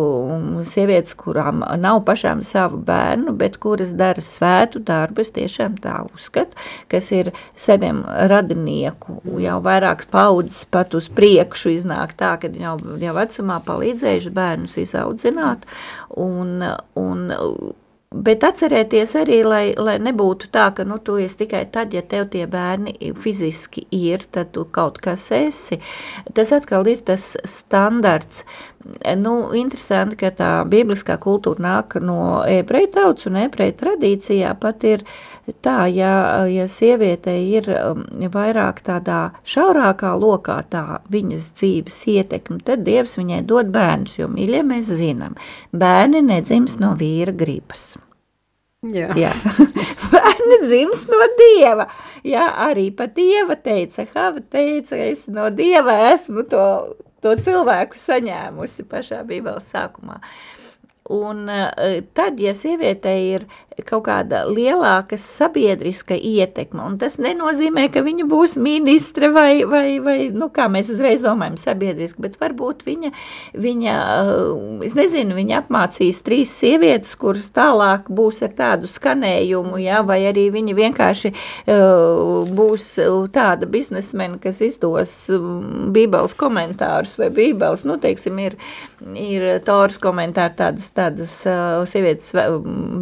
[0.65, 6.57] sievietes, kurām nav pašām savu bērnu, bet kuras dara svētu darbu, es tiešām tā uzskatu,
[6.89, 8.01] kas ir saviem
[8.33, 14.81] radinieku, jau vairākas paudzes pat uz priekšu iznāk tā, kad jau, jau vecumā palīdzējuši bērnus
[14.87, 15.69] izaudzināt,
[16.17, 16.65] un,
[16.97, 17.25] un
[18.13, 22.29] Bet atcerēties arī, lai, lai nebūtu tā, ka nu, tu esi tikai tad, ja tev
[22.33, 25.79] tie bērni fiziski ir, tad tu kaut kas esi.
[26.37, 28.45] Tas atkal ir tas standarts.
[29.19, 35.05] Nu, interesanti, ka tā bibliskā kultūra nāk no ebreju tautas un ebreju tradīcijā pat ir
[35.65, 36.13] tā, ja,
[36.51, 43.43] ja sieviete ir um, vairāk tādā šaurākā lokā tā viņas dzīves ietekme, tad Dievs viņai
[43.47, 45.39] dod bērnus, jo, mīļie, mēs zinām,
[45.73, 47.93] bērni nedzims no vīra gribas.
[48.83, 49.13] Jā.
[49.15, 49.31] Jā.
[50.13, 51.87] Bērni dzims no Dieva.
[52.27, 56.65] Jā, arī pat Dieva teica, Hava teica, es no Dieva esmu to,
[57.23, 60.19] to cilvēku saņēmusi pašā bībeles sākumā.
[61.13, 63.47] Un uh, tad, ja sievietei ir
[63.87, 66.83] kaut kāda lielāka sabiedriska ietekme.
[66.85, 71.57] Un tas nenozīmē, ka viņa būs ministre vai, vai, vai nu, kā mēs uzreiz domājam,
[71.61, 73.13] sabiedriski, bet varbūt viņa,
[73.57, 80.03] viņa uh, es nezinu, viņa apmācīs trīs sievietes, kuras tālāk būs ar tādu skanējumu, ja,
[80.07, 82.89] vai arī viņa vienkārši uh, būs
[83.35, 88.59] tāda biznesmena, kas izdos um, bībeles komentārus vai bībeles, nu, teiksim, ir,
[89.17, 92.33] ir Toras komentāri tādas, tādas uh, sievietes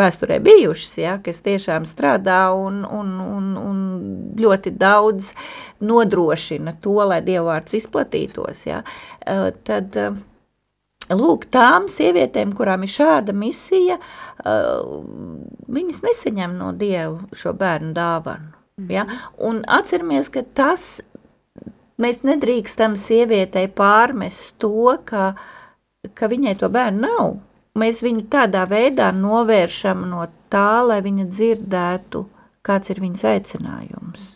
[0.00, 3.84] vēsturē bijušas, bijušas, ja, kas tiešām strādā un, un, un, un
[4.40, 5.34] ļoti daudz
[5.80, 8.84] nodrošina to, lai dievvvārds izplatītos, ja,
[9.64, 9.96] tad
[11.16, 13.98] lūk, tām sievietēm, kurām ir šāda misija,
[14.44, 18.52] viņas nesaņem no Dieva šo bērnu dāvanu.
[18.88, 19.06] Ja?
[19.36, 21.00] Un atceramies, ka tas,
[22.00, 25.34] mēs nedrīkstam sievietei pārmest to, ka,
[26.14, 27.38] ka viņai to bērnu nav.
[27.78, 32.24] Mēs viņu tādā veidā novēršam no tā, lai viņa dzirdētu,
[32.66, 34.30] kāds ir viņas aicinājums.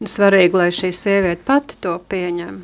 [0.00, 2.62] Nu, svarīgi, lai šī sieviete pati to pieņem.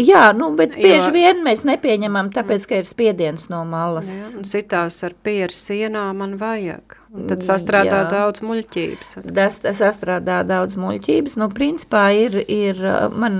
[0.00, 4.08] Jā, nu, bet bieži jo, vien mēs nepieņemam, tāpēc, ka ir spiediens no malas.
[4.10, 6.96] Jā, citās ar pieru sienā man vajag.
[7.14, 8.08] Un tad sastrādā jā.
[8.10, 9.12] daudz muļķības.
[9.36, 11.36] Tas, tas sastrādā daudz muļķības.
[11.38, 12.80] Nu, principā ir, ir
[13.14, 13.38] man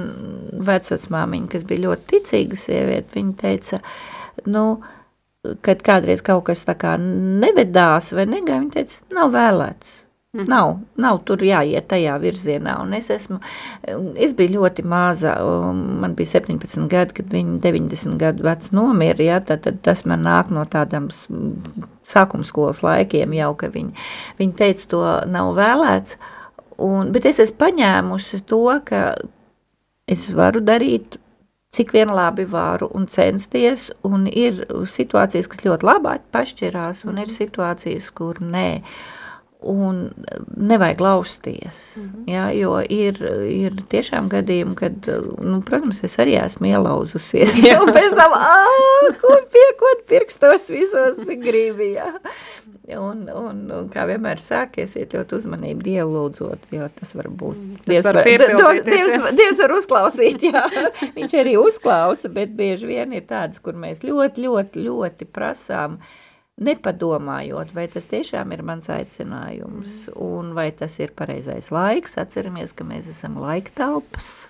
[0.68, 3.82] vecacmāmiņa, kas bija ļoti ticīga sieviete, viņa teica,
[4.46, 5.03] nu, uh,
[5.64, 10.00] kad kādreiz kaut kas tā kā nevedās vai negāja, viņa teica, nav vēlēts.
[10.34, 10.48] Mm.
[10.50, 13.36] Nav, nav tur jāiet tajā virzienā, un es esmu,
[14.18, 15.36] es biju ļoti maza,
[16.02, 20.26] man bija 17 gadi, kad viņa 90 gadu vecs nomira, ja, tad, tad tas man
[20.26, 21.06] nāk no tādām
[22.10, 24.08] sākumskolas laikiem jau, ka viņa,
[24.40, 26.18] viņa teica, to nav vēlēts,
[26.82, 29.04] un, bet es esmu paņēmusi to, ka
[30.10, 31.20] es varu darīt
[31.74, 37.28] cik vien labi varu un censties, un ir situācijas, kas ļoti labi pašķirās, un ir
[37.28, 37.36] mhm.
[37.36, 38.68] situācijas, kur nē.
[39.64, 40.10] Un
[40.56, 42.32] nevajag lausties, mm -hmm.
[42.32, 43.16] ja, jo ir,
[43.48, 45.08] ir tiešām gadījumi, kad,
[45.40, 48.36] nu, protams, es arī esmu ielauzusies, ja, un pēc tam,
[49.20, 52.12] ko piekot pirkstos visos, cik gribi, ja.
[53.00, 57.56] Un, un, un kā vienmēr sāk, esiet ļoti uzmanību Dievu lūdzot, jo tas var būt.
[57.56, 60.64] Mm, tas Dievs, var var, Dievs, Dievs var uzklausīt, jā.
[61.16, 65.96] Viņš arī uzklausa, bet bieži vien ir tādas, kur mēs ļoti, ļoti, ļoti prasām,
[66.60, 70.14] nepadomājot, vai tas tiešām ir mans aicinājums, mm.
[70.22, 72.18] un vai tas ir pareizais laiks.
[72.20, 74.48] Atceramies, ka mēs esam laiktelpas.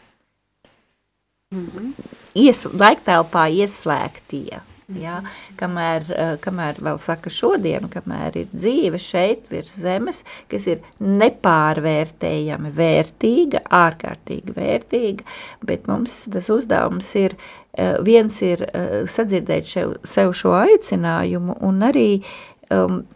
[1.54, 2.12] Mm -hmm.
[2.34, 4.60] Ies, laiktelpā ieslēgtie
[4.92, 5.22] Ja?
[5.56, 12.72] Kamēr, eh, kamēr vēl saka šodien, kamēr ir dzīve šeit virs zemes, kas ir nepārvērtējami
[12.76, 15.24] vērtīga, ārkārtīgi vērtīga,
[15.64, 17.36] bet mums tas uzdevums ir,
[17.72, 22.22] eh, viens ir eh, sadzirdēt šev, sev šo aicinājumu un arī
[22.70, 23.06] um,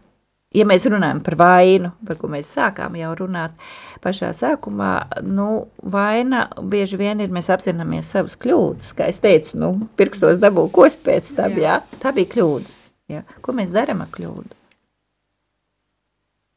[0.55, 3.57] ja mēs runājam par vainu, par ko mēs sākām jau runāt
[4.05, 4.93] pašā sākumā,
[5.27, 5.49] nu,
[5.83, 10.97] vaina bieži vien ir, mēs apzināmies savas kļūdas, kā es teicu, nu, pirkstos dabū kos
[11.05, 11.81] pēc tam, jā.
[11.81, 12.79] jā, tā bija kļūda,
[13.17, 13.27] jā.
[13.45, 14.55] Ko mēs daram ar kļūdu?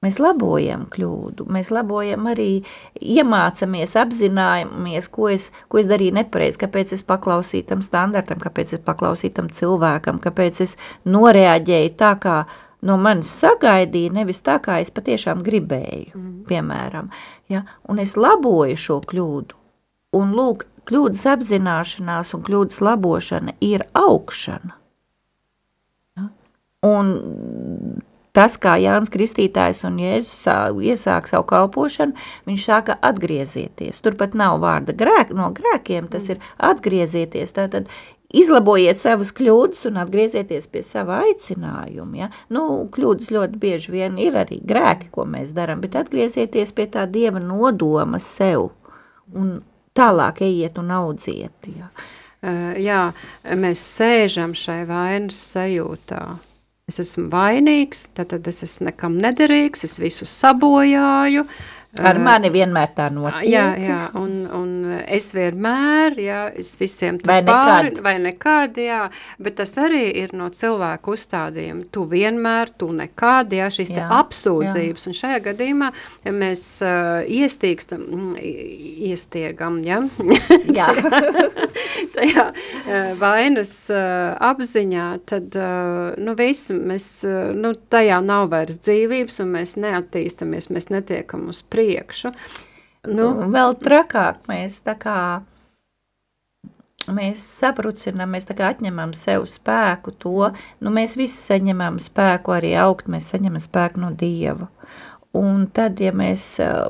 [0.02, 2.64] Mēs labojam kļūdu, mēs labojam arī,
[2.98, 8.82] iemācāmies, apzināmies, ko es, ko es darīju nepareizi, kāpēc es paklausīju tam standartam, kāpēc es
[8.88, 10.74] paklausīju tam cilvēkam, kāpēc es
[11.06, 12.39] noreaģēju tā, kā
[12.88, 16.36] no manis sagaidīja, nevis tā, kā es patiešām gribēju, mm.
[16.49, 17.09] piemēram.
[17.51, 17.63] Ja?
[17.89, 19.57] Un es laboju šo kļūdu.
[20.17, 24.73] Un lūk, kļūdas apzināšanās un kļūdas labošana ir augšana.
[26.19, 26.29] Ja?
[26.88, 27.13] Un
[28.36, 30.47] tas, kā Jānis Kristītājs un Jēzus
[30.88, 32.15] iesāk savu kalpošanu,
[32.47, 34.01] viņš sāka atgriezieties.
[34.03, 37.53] Turpat nav vārda grēk, no grēkiem, tas ir atgriezieties.
[37.55, 37.91] Tātad
[38.38, 42.19] izlabojiet savas kļūdas un atgriezieties pie sava aicinājuma.
[42.19, 42.29] Ja?
[42.53, 47.07] Nu, kļūdas ļoti bieži vien ir arī grēki, ko mēs darām, bet atgriezieties pie tā
[47.11, 48.69] Dieva nodoma sev
[49.36, 49.59] un
[49.97, 51.71] tālāk ejiet un audziet.
[51.71, 51.91] Ja?
[52.41, 53.01] Uh, jā,
[53.57, 56.23] mēs sēžam šai vainas sajūtā.
[56.89, 62.48] Es esmu vainīgs, tad, tad es esmu nekam nederīgs, es visu sabojāju, uh, Ar mani
[62.48, 63.50] vienmēr tā notiek.
[63.52, 64.70] Jā, jā, un, un
[65.12, 68.00] es vienmēr, jā, es visiem tur vai pāri, nekad.
[68.06, 69.00] vai nekad, jā,
[69.44, 71.89] bet tas arī ir no cilvēku uzstādījuma.
[71.92, 75.12] Tu vienmēr, tu nekad, jā, šīs jā, te apsūdzības, jā.
[75.12, 75.89] un šajā gadījumā
[76.32, 78.08] mēs uh, iestīgstam,
[78.39, 80.00] iestiegam, jā,
[80.80, 80.88] jā.
[82.16, 88.80] tajā uh, vainas uh, apziņā, tad, uh, nu, viss, mēs, uh, nu, tajā nav vairs
[88.80, 92.36] dzīvības, un mēs neattīstamies, mēs netiekam uz priekšu priekšu.
[93.09, 95.19] Nu, vēl trakāk mēs tā kā
[97.09, 100.51] mēs saprucinām, mēs atņemam sev spēku to,
[100.82, 104.69] nu mēs visi saņemam spēku arī augt, mēs saņemam spēku no Dieva.
[105.34, 106.43] Un tad, ja mēs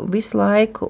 [0.09, 0.87] visu laiku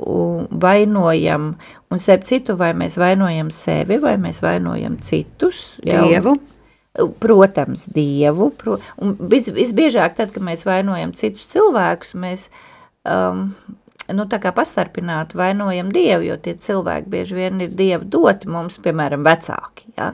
[0.64, 1.50] vainojam,
[1.92, 6.38] un sev citu, vai mēs vainojam sevi, vai mēs vainojam citus, Dievu.
[6.38, 8.54] Jau, protams, Dievu.
[8.56, 12.48] Pro, un vis, visbiežāk tad, kad mēs vainojam citus cilvēkus, mēs
[13.04, 13.50] um,
[14.16, 19.92] nu, pastarpināti vainojam Dievu, jo tie cilvēki bieži vien ir Dieva doti mums, piemēram, vecāki,
[19.98, 20.12] ja?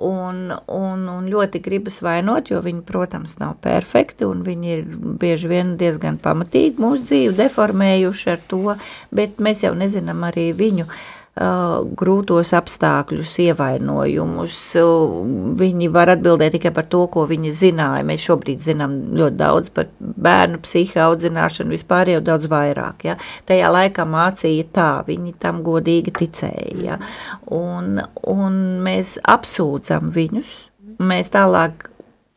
[0.00, 4.84] un, un, un ļoti gribas vainot, jo viņi, protams, nav perfekti, un viņi ir
[5.22, 8.76] bieži vien diezgan pamatīgi mūsu dzīvi deformējuši ar to,
[9.14, 10.88] bet mēs jau nezinām arī viņu
[11.32, 14.56] grūtos apstākļus, ievainojumus.
[14.76, 15.14] Uh,
[15.56, 18.04] viņi var atbildēt tikai par to, ko viņi zināja.
[18.04, 23.06] Mēs šobrīd zinām ļoti daudz par bērnu psihi audzināšanu, vispār jau daudz vairāk.
[23.08, 23.16] Ja?
[23.48, 26.76] Tajā laikā mācīja tā, viņi tam godīgi ticēja.
[26.84, 27.00] Ja?
[27.48, 27.96] Un,
[28.28, 30.52] un mēs apsūdzam viņus,
[31.00, 31.88] mēs tālāk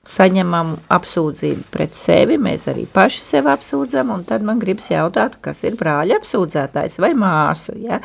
[0.06, 5.64] saņemam apsūdzību pret sevi, mēs arī paši sevi apsūdzam, un tad man gribas jautāt, kas
[5.66, 8.00] ir brāļa apsūdzētājs vai māsu, ja?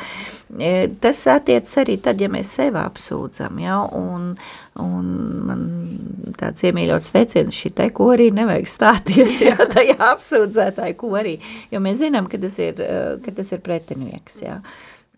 [0.57, 3.77] E, tas attiec arī tad, ja mēs sevi apsūdzam, ja?
[3.97, 4.31] un,
[4.81, 5.11] un
[5.47, 5.67] man
[6.39, 11.35] tāds iemīļots teiciens, šitai korī nevajag stāties, ja, tajā apsūdzētāji korī,
[11.71, 14.57] jo mēs zinām, ka tas ir, e, ka tas ir pretinieks, ja.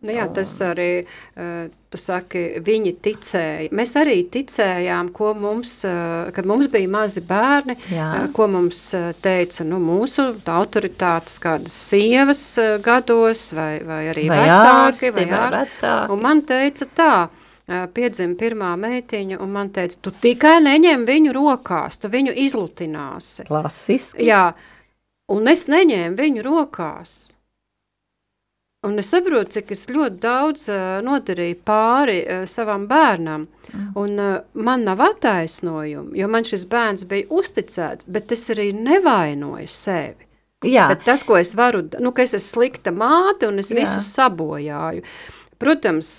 [0.04, 3.70] Nu jā, tas arī, uh, tu saki, viņi ticēja.
[3.76, 8.10] Mēs arī ticējām, ko mums, uh, kad mums bija mazi bērni, jā.
[8.10, 8.82] uh, ko mums
[9.24, 12.44] teica nu, mūsu autoritātes kādas sievas
[12.84, 14.74] gados vai, vai arī vai vecāki.
[14.74, 15.64] Ārsti, vai ārsti.
[15.64, 16.14] vecāki.
[16.14, 17.16] Un man teica tā,
[17.96, 23.48] piedzima pirmā meitiņa, un man teica, tu tikai neņem viņu rokās, tu viņu izlutināsi.
[23.48, 24.28] Klasiski.
[24.28, 24.50] Jā,
[25.32, 27.33] un es neņēmu viņu rokās.
[28.84, 33.46] Un es saprotu, cik es ļoti daudz uh, nodarīju pāri uh, savam bērnam.
[33.72, 33.86] Mm.
[34.00, 39.72] Un uh, man nav attaisnojumu, jo man šis bērns bija uzticēts, bet es arī nevainoju
[39.72, 40.28] sevi.
[40.68, 40.88] Jā.
[40.92, 43.82] Bet tas, ko es varu, nu, ka es esmu slikta māte un es Jā.
[43.82, 45.04] visu sabojāju.
[45.64, 46.10] Protams,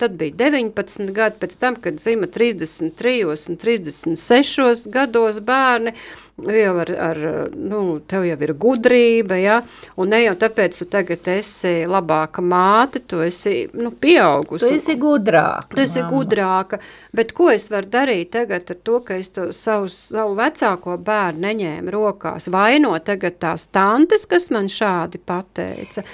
[0.00, 6.78] tad bija 19 gadi pēc tam, kad dzima 33 un 36 gados bērni, uh, jau
[6.78, 7.18] ar, ar,
[7.56, 9.58] nu, tev jau ir gudrība, ja,
[9.98, 14.66] un ne jau tāpēc tu tagad esi labāka māte, tu esi, nu, pieaugusi.
[14.66, 15.74] Tu esi gudrāka.
[15.74, 16.12] Tu esi mama.
[16.12, 16.80] gudrāka,
[17.16, 21.46] bet ko es varu darīt tagad ar to, ka es to savu, savu vecāko bērnu
[21.48, 26.06] neņēmu rokās, vaino tagad tās tantes, kas man šādi pateica,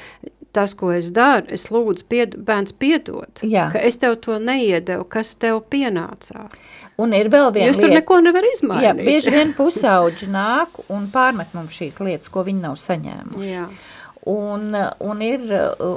[0.54, 3.68] tas, ko es daru, es lūdzu pied, bērns piedot, Jā.
[3.74, 6.62] ka es tev to neiedevu, kas tev pienācās.
[7.02, 7.88] Un ir vēl viena Jūs lieta.
[7.88, 8.86] tur neko nevar izmainīt.
[8.86, 13.50] Jā, bieži vien pusauģi nāk un pārmet mums šīs lietas, ko viņi nav saņēmuši.
[13.50, 13.66] Jā.
[14.30, 14.70] Un,
[15.04, 15.42] un, ir,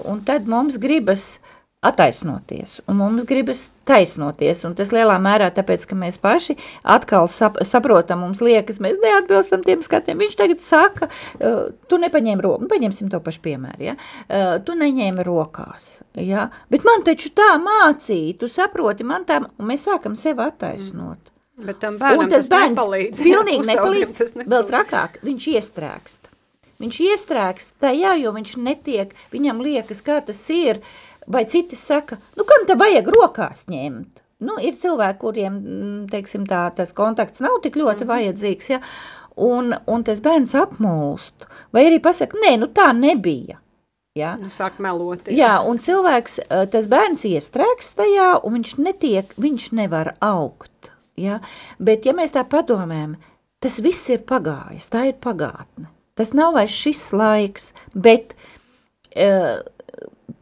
[0.03, 1.37] un tad mums gribas
[1.85, 7.59] attaisnoties, un mums gribas taisnoties, un tas lielā mērā tāpēc, ka mēs paši atkal sap,
[7.69, 12.71] saprotam, mums liekas, mēs neatbilstam tiem skatiem, viņš tagad saka, uh, tu nepaņēmi roku, nu,
[12.71, 13.93] paņemsim to pašu piemēru, ja?
[13.97, 16.47] uh, tu neņēmi rokās, ja?
[16.73, 21.21] bet man taču tā mācīja, tu saproti, man tā, un mēs sākam sevi attaisnot.
[21.21, 21.67] Mm.
[21.67, 23.21] Bet tam bērnam un tas, tas bērns nepalīdz.
[23.27, 24.51] Pilnīgi nepalīdz, tas nepalīdz.
[24.53, 26.33] vēl trakāk, viņš iestrēgst.
[26.77, 30.77] Viņš iestrēgst tajā, jo viņš netiek, viņam liekas, kā tas ir,
[31.27, 34.23] vai citi saka, nu kam te vajag rokās ņemt?
[34.39, 38.09] Nu, ir cilvēki, kuriem, mm, teiksim tā, tas kontakts nav tik ļoti Mhm.
[38.11, 38.79] vajadzīgs, ja?
[39.37, 43.57] un, un tas bērns apmulst, vai arī pasaka, nē, nu tā nebija.
[44.17, 44.35] Ja?
[44.41, 45.27] Nu, sāk melot.
[45.29, 50.91] Jā, un cilvēks, eh, tas bērns iestrēgs tajā, un viņš netiek, viņš nevar augt.
[51.17, 51.39] Ja?
[51.79, 53.15] Bet, ja mēs tā padomājam,
[53.61, 55.87] tas viss ir pagājis, tā ir pagātne.
[56.15, 58.33] Tas nav vairs šis laiks, bet
[59.15, 59.61] uh,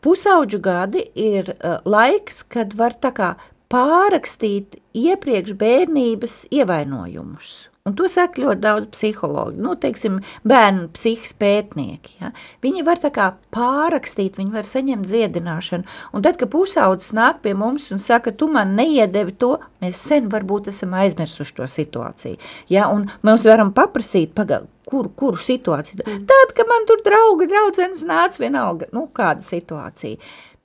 [0.06, 3.34] pusauģu gadi ir uh, laiks, kad var tā kā
[3.74, 7.56] pārakstīt iepriekš bērnības ievainojumus.
[7.86, 10.16] Un to saka ļoti daudz psihologi, nu, teiksim,
[10.50, 12.16] bērnu psihas pētnieki.
[12.18, 12.32] Ja?
[12.66, 15.86] Viņi var tā kā pārakstīt, viņi var saņemt dziedināšanu.
[16.18, 19.52] Un tad, kad pusaudzis nāk pie mums un saka, tu man neiedevi to,
[19.86, 22.42] mēs sen varbūt esam aizmirsuši to situāciju.
[22.74, 22.88] Ja?
[22.90, 24.64] Un mēs varam paprasīt, paga,
[24.96, 26.02] kuru, kuru situāciju.
[26.02, 26.24] Mm.
[26.32, 30.22] Tad, kad man tur draugi, draudzenes nāca vienalga, nu, kāda situācija.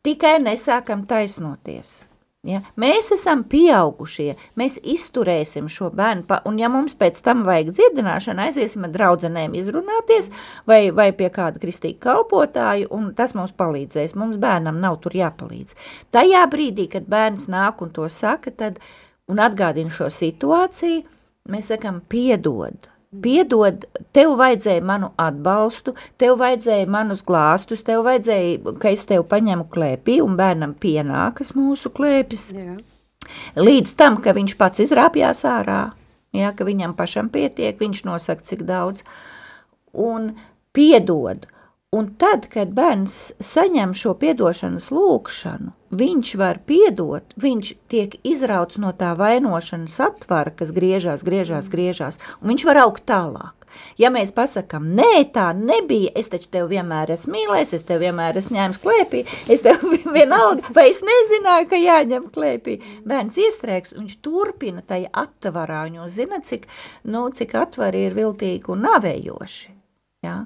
[0.07, 1.99] Tikai nesākam taisnoties.
[2.47, 2.63] Ja?
[2.81, 8.47] Mēs esam pieaugušie, mēs izturēsim šo bērnu, pa, un ja mums pēc tam vajag dziedināšanu,
[8.47, 10.31] aiziesim ar draudzenēm izrunāties
[10.71, 14.17] vai, vai pie kāda kristīga kalpotāju, un tas mums palīdzēs.
[14.17, 15.77] Mums bērnam nav tur jāpalīdz.
[16.17, 18.81] Tajā brīdī, kad bērns nāk un to saka, tad,
[19.29, 21.05] un atgādina šo situāciju,
[21.53, 22.89] mēs sakam piedod.
[23.11, 29.67] Piedod, tev vajadzēja manu atbalstu, tev vajadzēja manus glāstus, tev vajadzēja, ka es tev paņemu
[29.73, 32.45] klēpī, un bērnam pienākas mūsu klēpis.
[32.55, 32.77] Jā.
[33.59, 35.81] Līdz tam, ka viņš pats izrāpjās ārā,
[36.39, 39.03] ja, ka viņam pašam pietiek, viņš nosaka, cik daudz,
[39.91, 40.31] un
[40.71, 41.51] piedod.
[41.91, 48.93] Un tad, kad bērns saņem šo piedošanas lūkšanu, viņš var piedot, viņš tiek izrauts no
[49.01, 53.67] tā vainošanas atvara, kas griežās, griežās, griežās, un viņš var augt tālāk.
[53.99, 58.39] Ja mēs pasakām, nē, tā nebija, es taču tev vienmēr esmu mīlējis, es tev vienmēr
[58.39, 59.83] esmu ņēmis klēpī, es tev
[60.21, 62.81] vienalga, vai es nezināju, ka jāņem klēpī.
[63.03, 66.71] Bērns iestrēgs, viņš turpina tajā atvarā, un jūs zināt, cik,
[67.11, 69.81] nu, cik atvari ir viltīgi un navējoši.
[70.23, 70.45] Ja?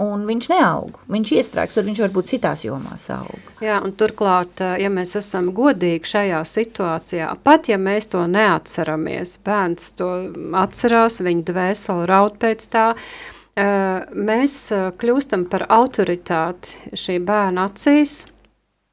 [0.00, 3.50] Un viņš neaug, viņš iestrēgs, tur viņš varbūt citās jomās aug.
[3.60, 9.36] Jā, un turklāt, eh, ja mēs esam godīgi šajā situācijā, pat ja mēs to neatceramies,
[9.44, 10.08] bērns to
[10.56, 18.31] atcerās, viņa dvēseli raud pēc tā, eh, mēs eh, kļūstam par autoritāti šī bērna acīs,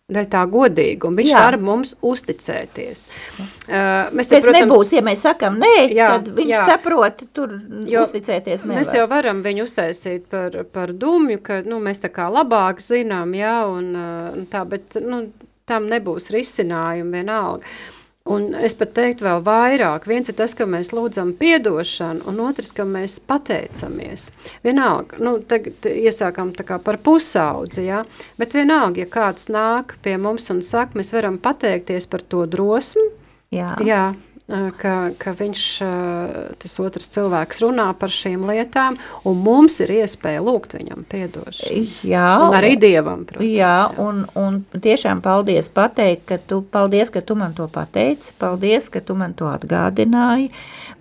[0.10, 1.20] Dēļ tā godīguma.
[1.20, 1.42] Viņš Jā.
[1.46, 3.04] Var mums uzticēties.
[3.70, 6.64] Uh, mēs, Tas nebūs, ja mēs sakam nē, Jā, tad viņš jā.
[6.72, 7.54] saprot, tur
[7.90, 8.82] Jo uzticēties nevar.
[8.82, 13.36] Mēs jau varam viņu uztaisīt par, par dumju, ka nu, mēs tā kā labāk zinām,
[13.38, 15.28] jā, un, uh, un tā, bet nu,
[15.70, 17.70] tam nebūs risinājumu vienalga.
[18.30, 20.06] Un es pat teiktu vēl vairāk.
[20.10, 24.28] Viens ir tas, ka mēs lūdzam piedošanu, un otrs, ka mēs pateicamies.
[24.66, 28.04] Vienalga, nu, tagad iesākam par pusaudzi, ja?
[28.38, 33.08] bet vienalga, ja kāds nāk pie mums un saka, mēs varam pateikties par to drosmi,
[33.56, 33.74] jā.
[33.82, 34.04] Jā,
[34.80, 35.64] ka, ka viņš,
[36.62, 38.98] tas otrs cilvēks runā par šīm lietām,
[39.28, 41.84] un mums ir iespēja lūgt viņam piedošanu.
[42.08, 43.52] Jā, Un arī Dievam, protams.
[43.54, 48.90] Jā, un, un tiešām paldies pateikt, ka tu, paldies, ka tu man to pateici, paldies,
[48.94, 50.50] ka tu man to atgādināji,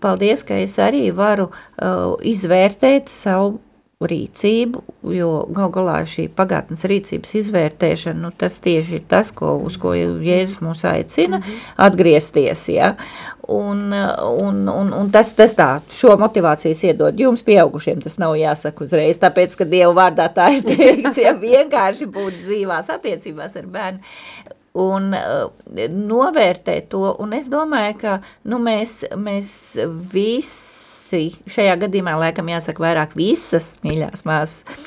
[0.02, 3.58] paldies, ka es arī varu uh, izvērtēt savu
[3.98, 4.78] rīcību,
[5.10, 9.90] jo gal galā šī pagātnes rīcības izvērtēšana, nu, tas tieši ir tas, ko, uz ko
[9.98, 11.72] Jēzus mūs aicina, mm -hmm.
[11.86, 12.92] atgriezties, ja,
[13.48, 18.86] un, un, un, un tas, tas tā, šo motivācijas iedod jums pieaugušiem, tas nav jāsaka
[18.86, 23.98] uzreiz, tāpēc, ka Dievu vārdā tā ir teikts, ja vienkārši būt dzīvās attiecībās ar bērnu,
[24.78, 25.50] un uh,
[25.90, 29.50] novērtēt to, un es domāju, ka, nu, mēs, mēs
[30.12, 30.77] visi,
[31.10, 34.82] šajā gadījumā laikam jāsaka vairāk visas mīļās māsas,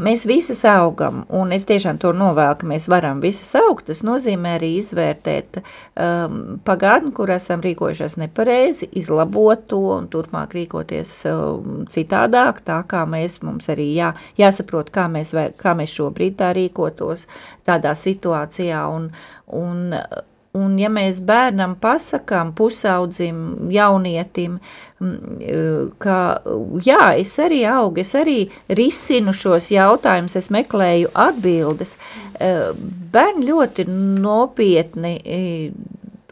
[0.00, 4.56] mēs visas augam, un es tiešām to novēlu, ka mēs varam visas augt, tas nozīmē
[4.56, 12.62] arī izvērtēt um, pagātni, kur esam rīkojušies nepareizi, izlabot to un turpmāk rīkoties um, citādāk,
[12.66, 17.28] tā kā mēs mums arī jā, jāsaprot, kā mēs, vai, kā mēs šobrīd tā rīkotos
[17.68, 19.10] tādā situācijā, un,
[19.52, 19.92] un
[20.58, 24.58] Un ja mēs bērnam pasakām, pusaudzim, jaunietim,
[26.02, 26.18] ka
[26.86, 28.38] jā, es arī augu, es arī
[28.80, 31.94] risinu šos jautājumus, es meklēju atbildes,
[32.38, 35.14] bērni ļoti nopietni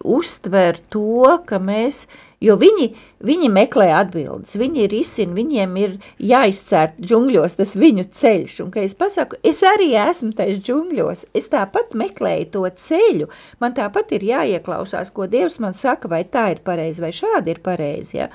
[0.07, 2.05] uztver to, ka mēs
[2.45, 2.91] Jo viņi,
[3.25, 8.59] viņi meklē atbildes, viņi ir izsina, viņiem ir jāizcērt džungļos tas viņu ceļš.
[8.67, 13.31] Un, kad es pasaku, es arī esmu tajos džungļos, es tāpat meklēju to ceļu,
[13.63, 17.63] man tāpat ir jāieklausās, ko Dievs man saka, vai tā ir pareizi, vai šādi ir
[17.65, 18.31] pareizi, ja?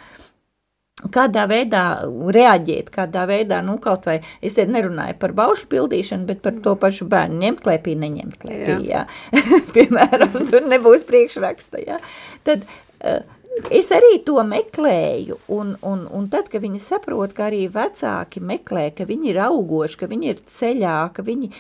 [1.02, 1.84] Kādā veidā
[2.36, 6.76] reaģēt, kādā veidā, nu, kaut vai es te nerunāju par baušu pildīšanu, bet par to
[6.78, 9.06] pašu bērnu ņemt klēpī, neņemt klēpī, jā.
[9.08, 9.62] jā.
[9.78, 11.98] Piemēram, tur nebūs priekšraksta, jā.
[12.46, 12.68] Tad,
[13.02, 13.24] uh,
[13.74, 18.90] es arī to meklēju, un, un, un tad, kad viņi saprot, ka arī vecāki meklē,
[18.96, 21.52] ka viņi ir augoši, ka viņi ir ceļā, ka viņi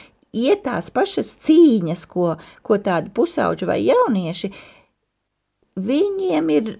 [0.42, 4.52] iet tās pašas cīņas, ko, ko tādi pusauģi vai jaunieši,
[5.82, 6.72] viņiem ir,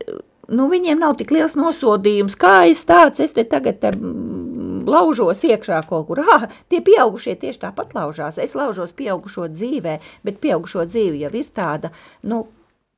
[0.52, 3.92] nu, viņiem nav tik liels nosodījums, kā es tāds, es te tagad te
[4.88, 10.42] laužos iekšā kaut kur, ah, tie pieaugušie tieši tāpat laužās, es laužos pieaugušo dzīvē, bet
[10.44, 11.92] pieaugušo dzīve jau ir tāda,
[12.28, 12.46] nu,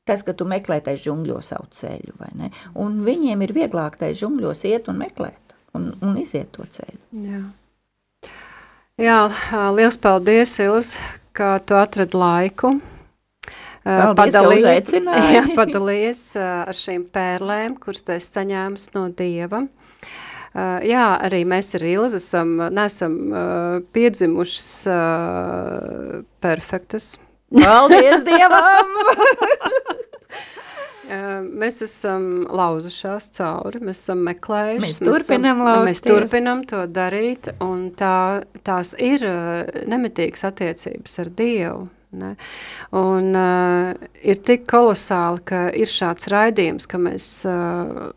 [0.07, 2.51] tas, ka tu meklē tais džungļos savu ceļu, vai ne?
[2.79, 7.01] Un viņiem ir vieglāk tais džungļos iet un meklēt un, un iziet to ceļu.
[7.25, 7.43] Jā.
[9.01, 9.19] Jā,
[9.73, 10.95] liels paldies, Ilz,
[11.33, 12.75] ka tu atradi laiku.
[13.83, 14.91] Paldies, padalījies,
[15.35, 19.65] jā, padalījies ar šīm pērlēm, kuras tu esi saņēmis no Dieva.
[20.53, 27.15] Uh, jā, arī mēs ar Ilzi esam, nesam uh, piedzimušas uh, perfektas.
[27.53, 28.97] Paldies Dievam!
[31.53, 34.81] Mēs esam lauzušās cauri, mēs esam meklējuši.
[34.81, 35.89] Mēs, mēs turpinam lauzties.
[35.89, 39.25] Mēs turpinam to darīt, un tā, tās ir
[39.91, 41.83] nemitīgas attiecības ar Dievu.
[42.17, 42.31] Ne?
[42.97, 48.09] Un uh, ir tik kolosāli, ka ir šāds raidījums, ka mēs uh,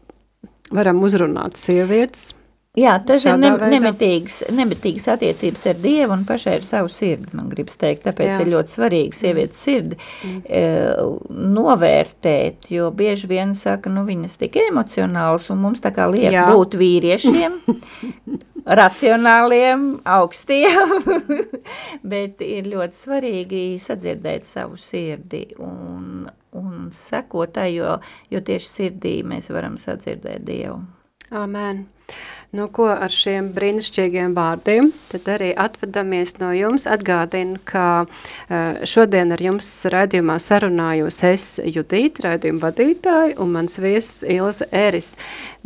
[0.76, 2.30] varam uzrunāt sievietes,
[2.76, 7.48] Jā, tas ir ne, nemitīgs, nemitīgs attiecības ar Dievu un pašai ar savu sirdi, man
[7.48, 8.02] gribas teikt.
[8.04, 8.40] Tāpēc Jā.
[8.42, 10.42] ir ļoti svarīgi sievietes sirdi mm.
[10.44, 10.60] e,
[11.56, 16.44] novērtēt, jo bieži vien saka, nu viņas tik emocionāls un mums tā kā liek Jā.
[16.52, 17.56] būt vīriešiem,
[18.82, 21.08] racionāliem, augstiem,
[22.12, 26.28] bet ir ļoti svarīgi sadzirdēt savu sirdi un,
[26.60, 27.96] un sekot tai, jo,
[28.28, 30.82] jo tieši sirdī mēs varam sadzirdēt Dievu.
[31.32, 31.86] Amen.
[32.54, 36.86] Nu, ko ar šiem brīnišķīgiem vārdiem, tad arī atvedamies no jums.
[36.86, 44.22] Atgādinu, ka uh, šodien ar jums raidījumā sarunājos es Judīta, raidījuma vadītāja, un mans viesis
[44.36, 45.14] Ilze Eris.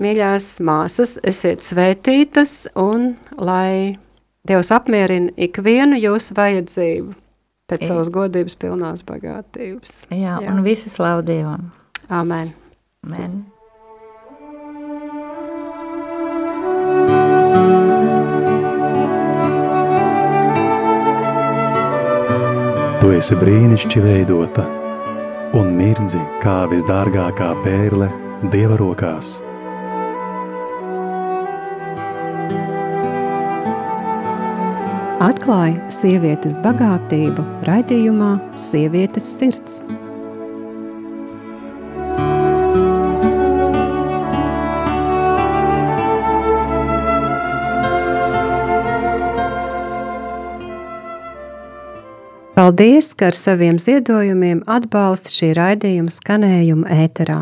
[0.01, 3.99] Mīļās māsas, esiet svētītas, un lai
[4.49, 7.13] Dievs apmierina ikvienu jūsu vajadzību
[7.71, 10.05] pēc savas godības pilnās bagātības.
[10.11, 10.51] Jā, Jā.
[10.51, 10.97] un visas
[11.29, 11.71] Dievam.
[12.09, 12.55] Amen.
[13.07, 13.41] Amen.
[23.11, 24.63] Tu esi brīnišķīgi veidota
[25.59, 28.07] un mirdzi kā visdārgākā pērle
[28.53, 29.33] Dieva rokās.
[35.27, 39.81] Atklāja sievietes bagātību raidījumā Sievietes sirds.
[52.71, 57.41] Paldies, ka ar saviem ziedojumiem atbalsta šī raidījuma skanējumu ēterā.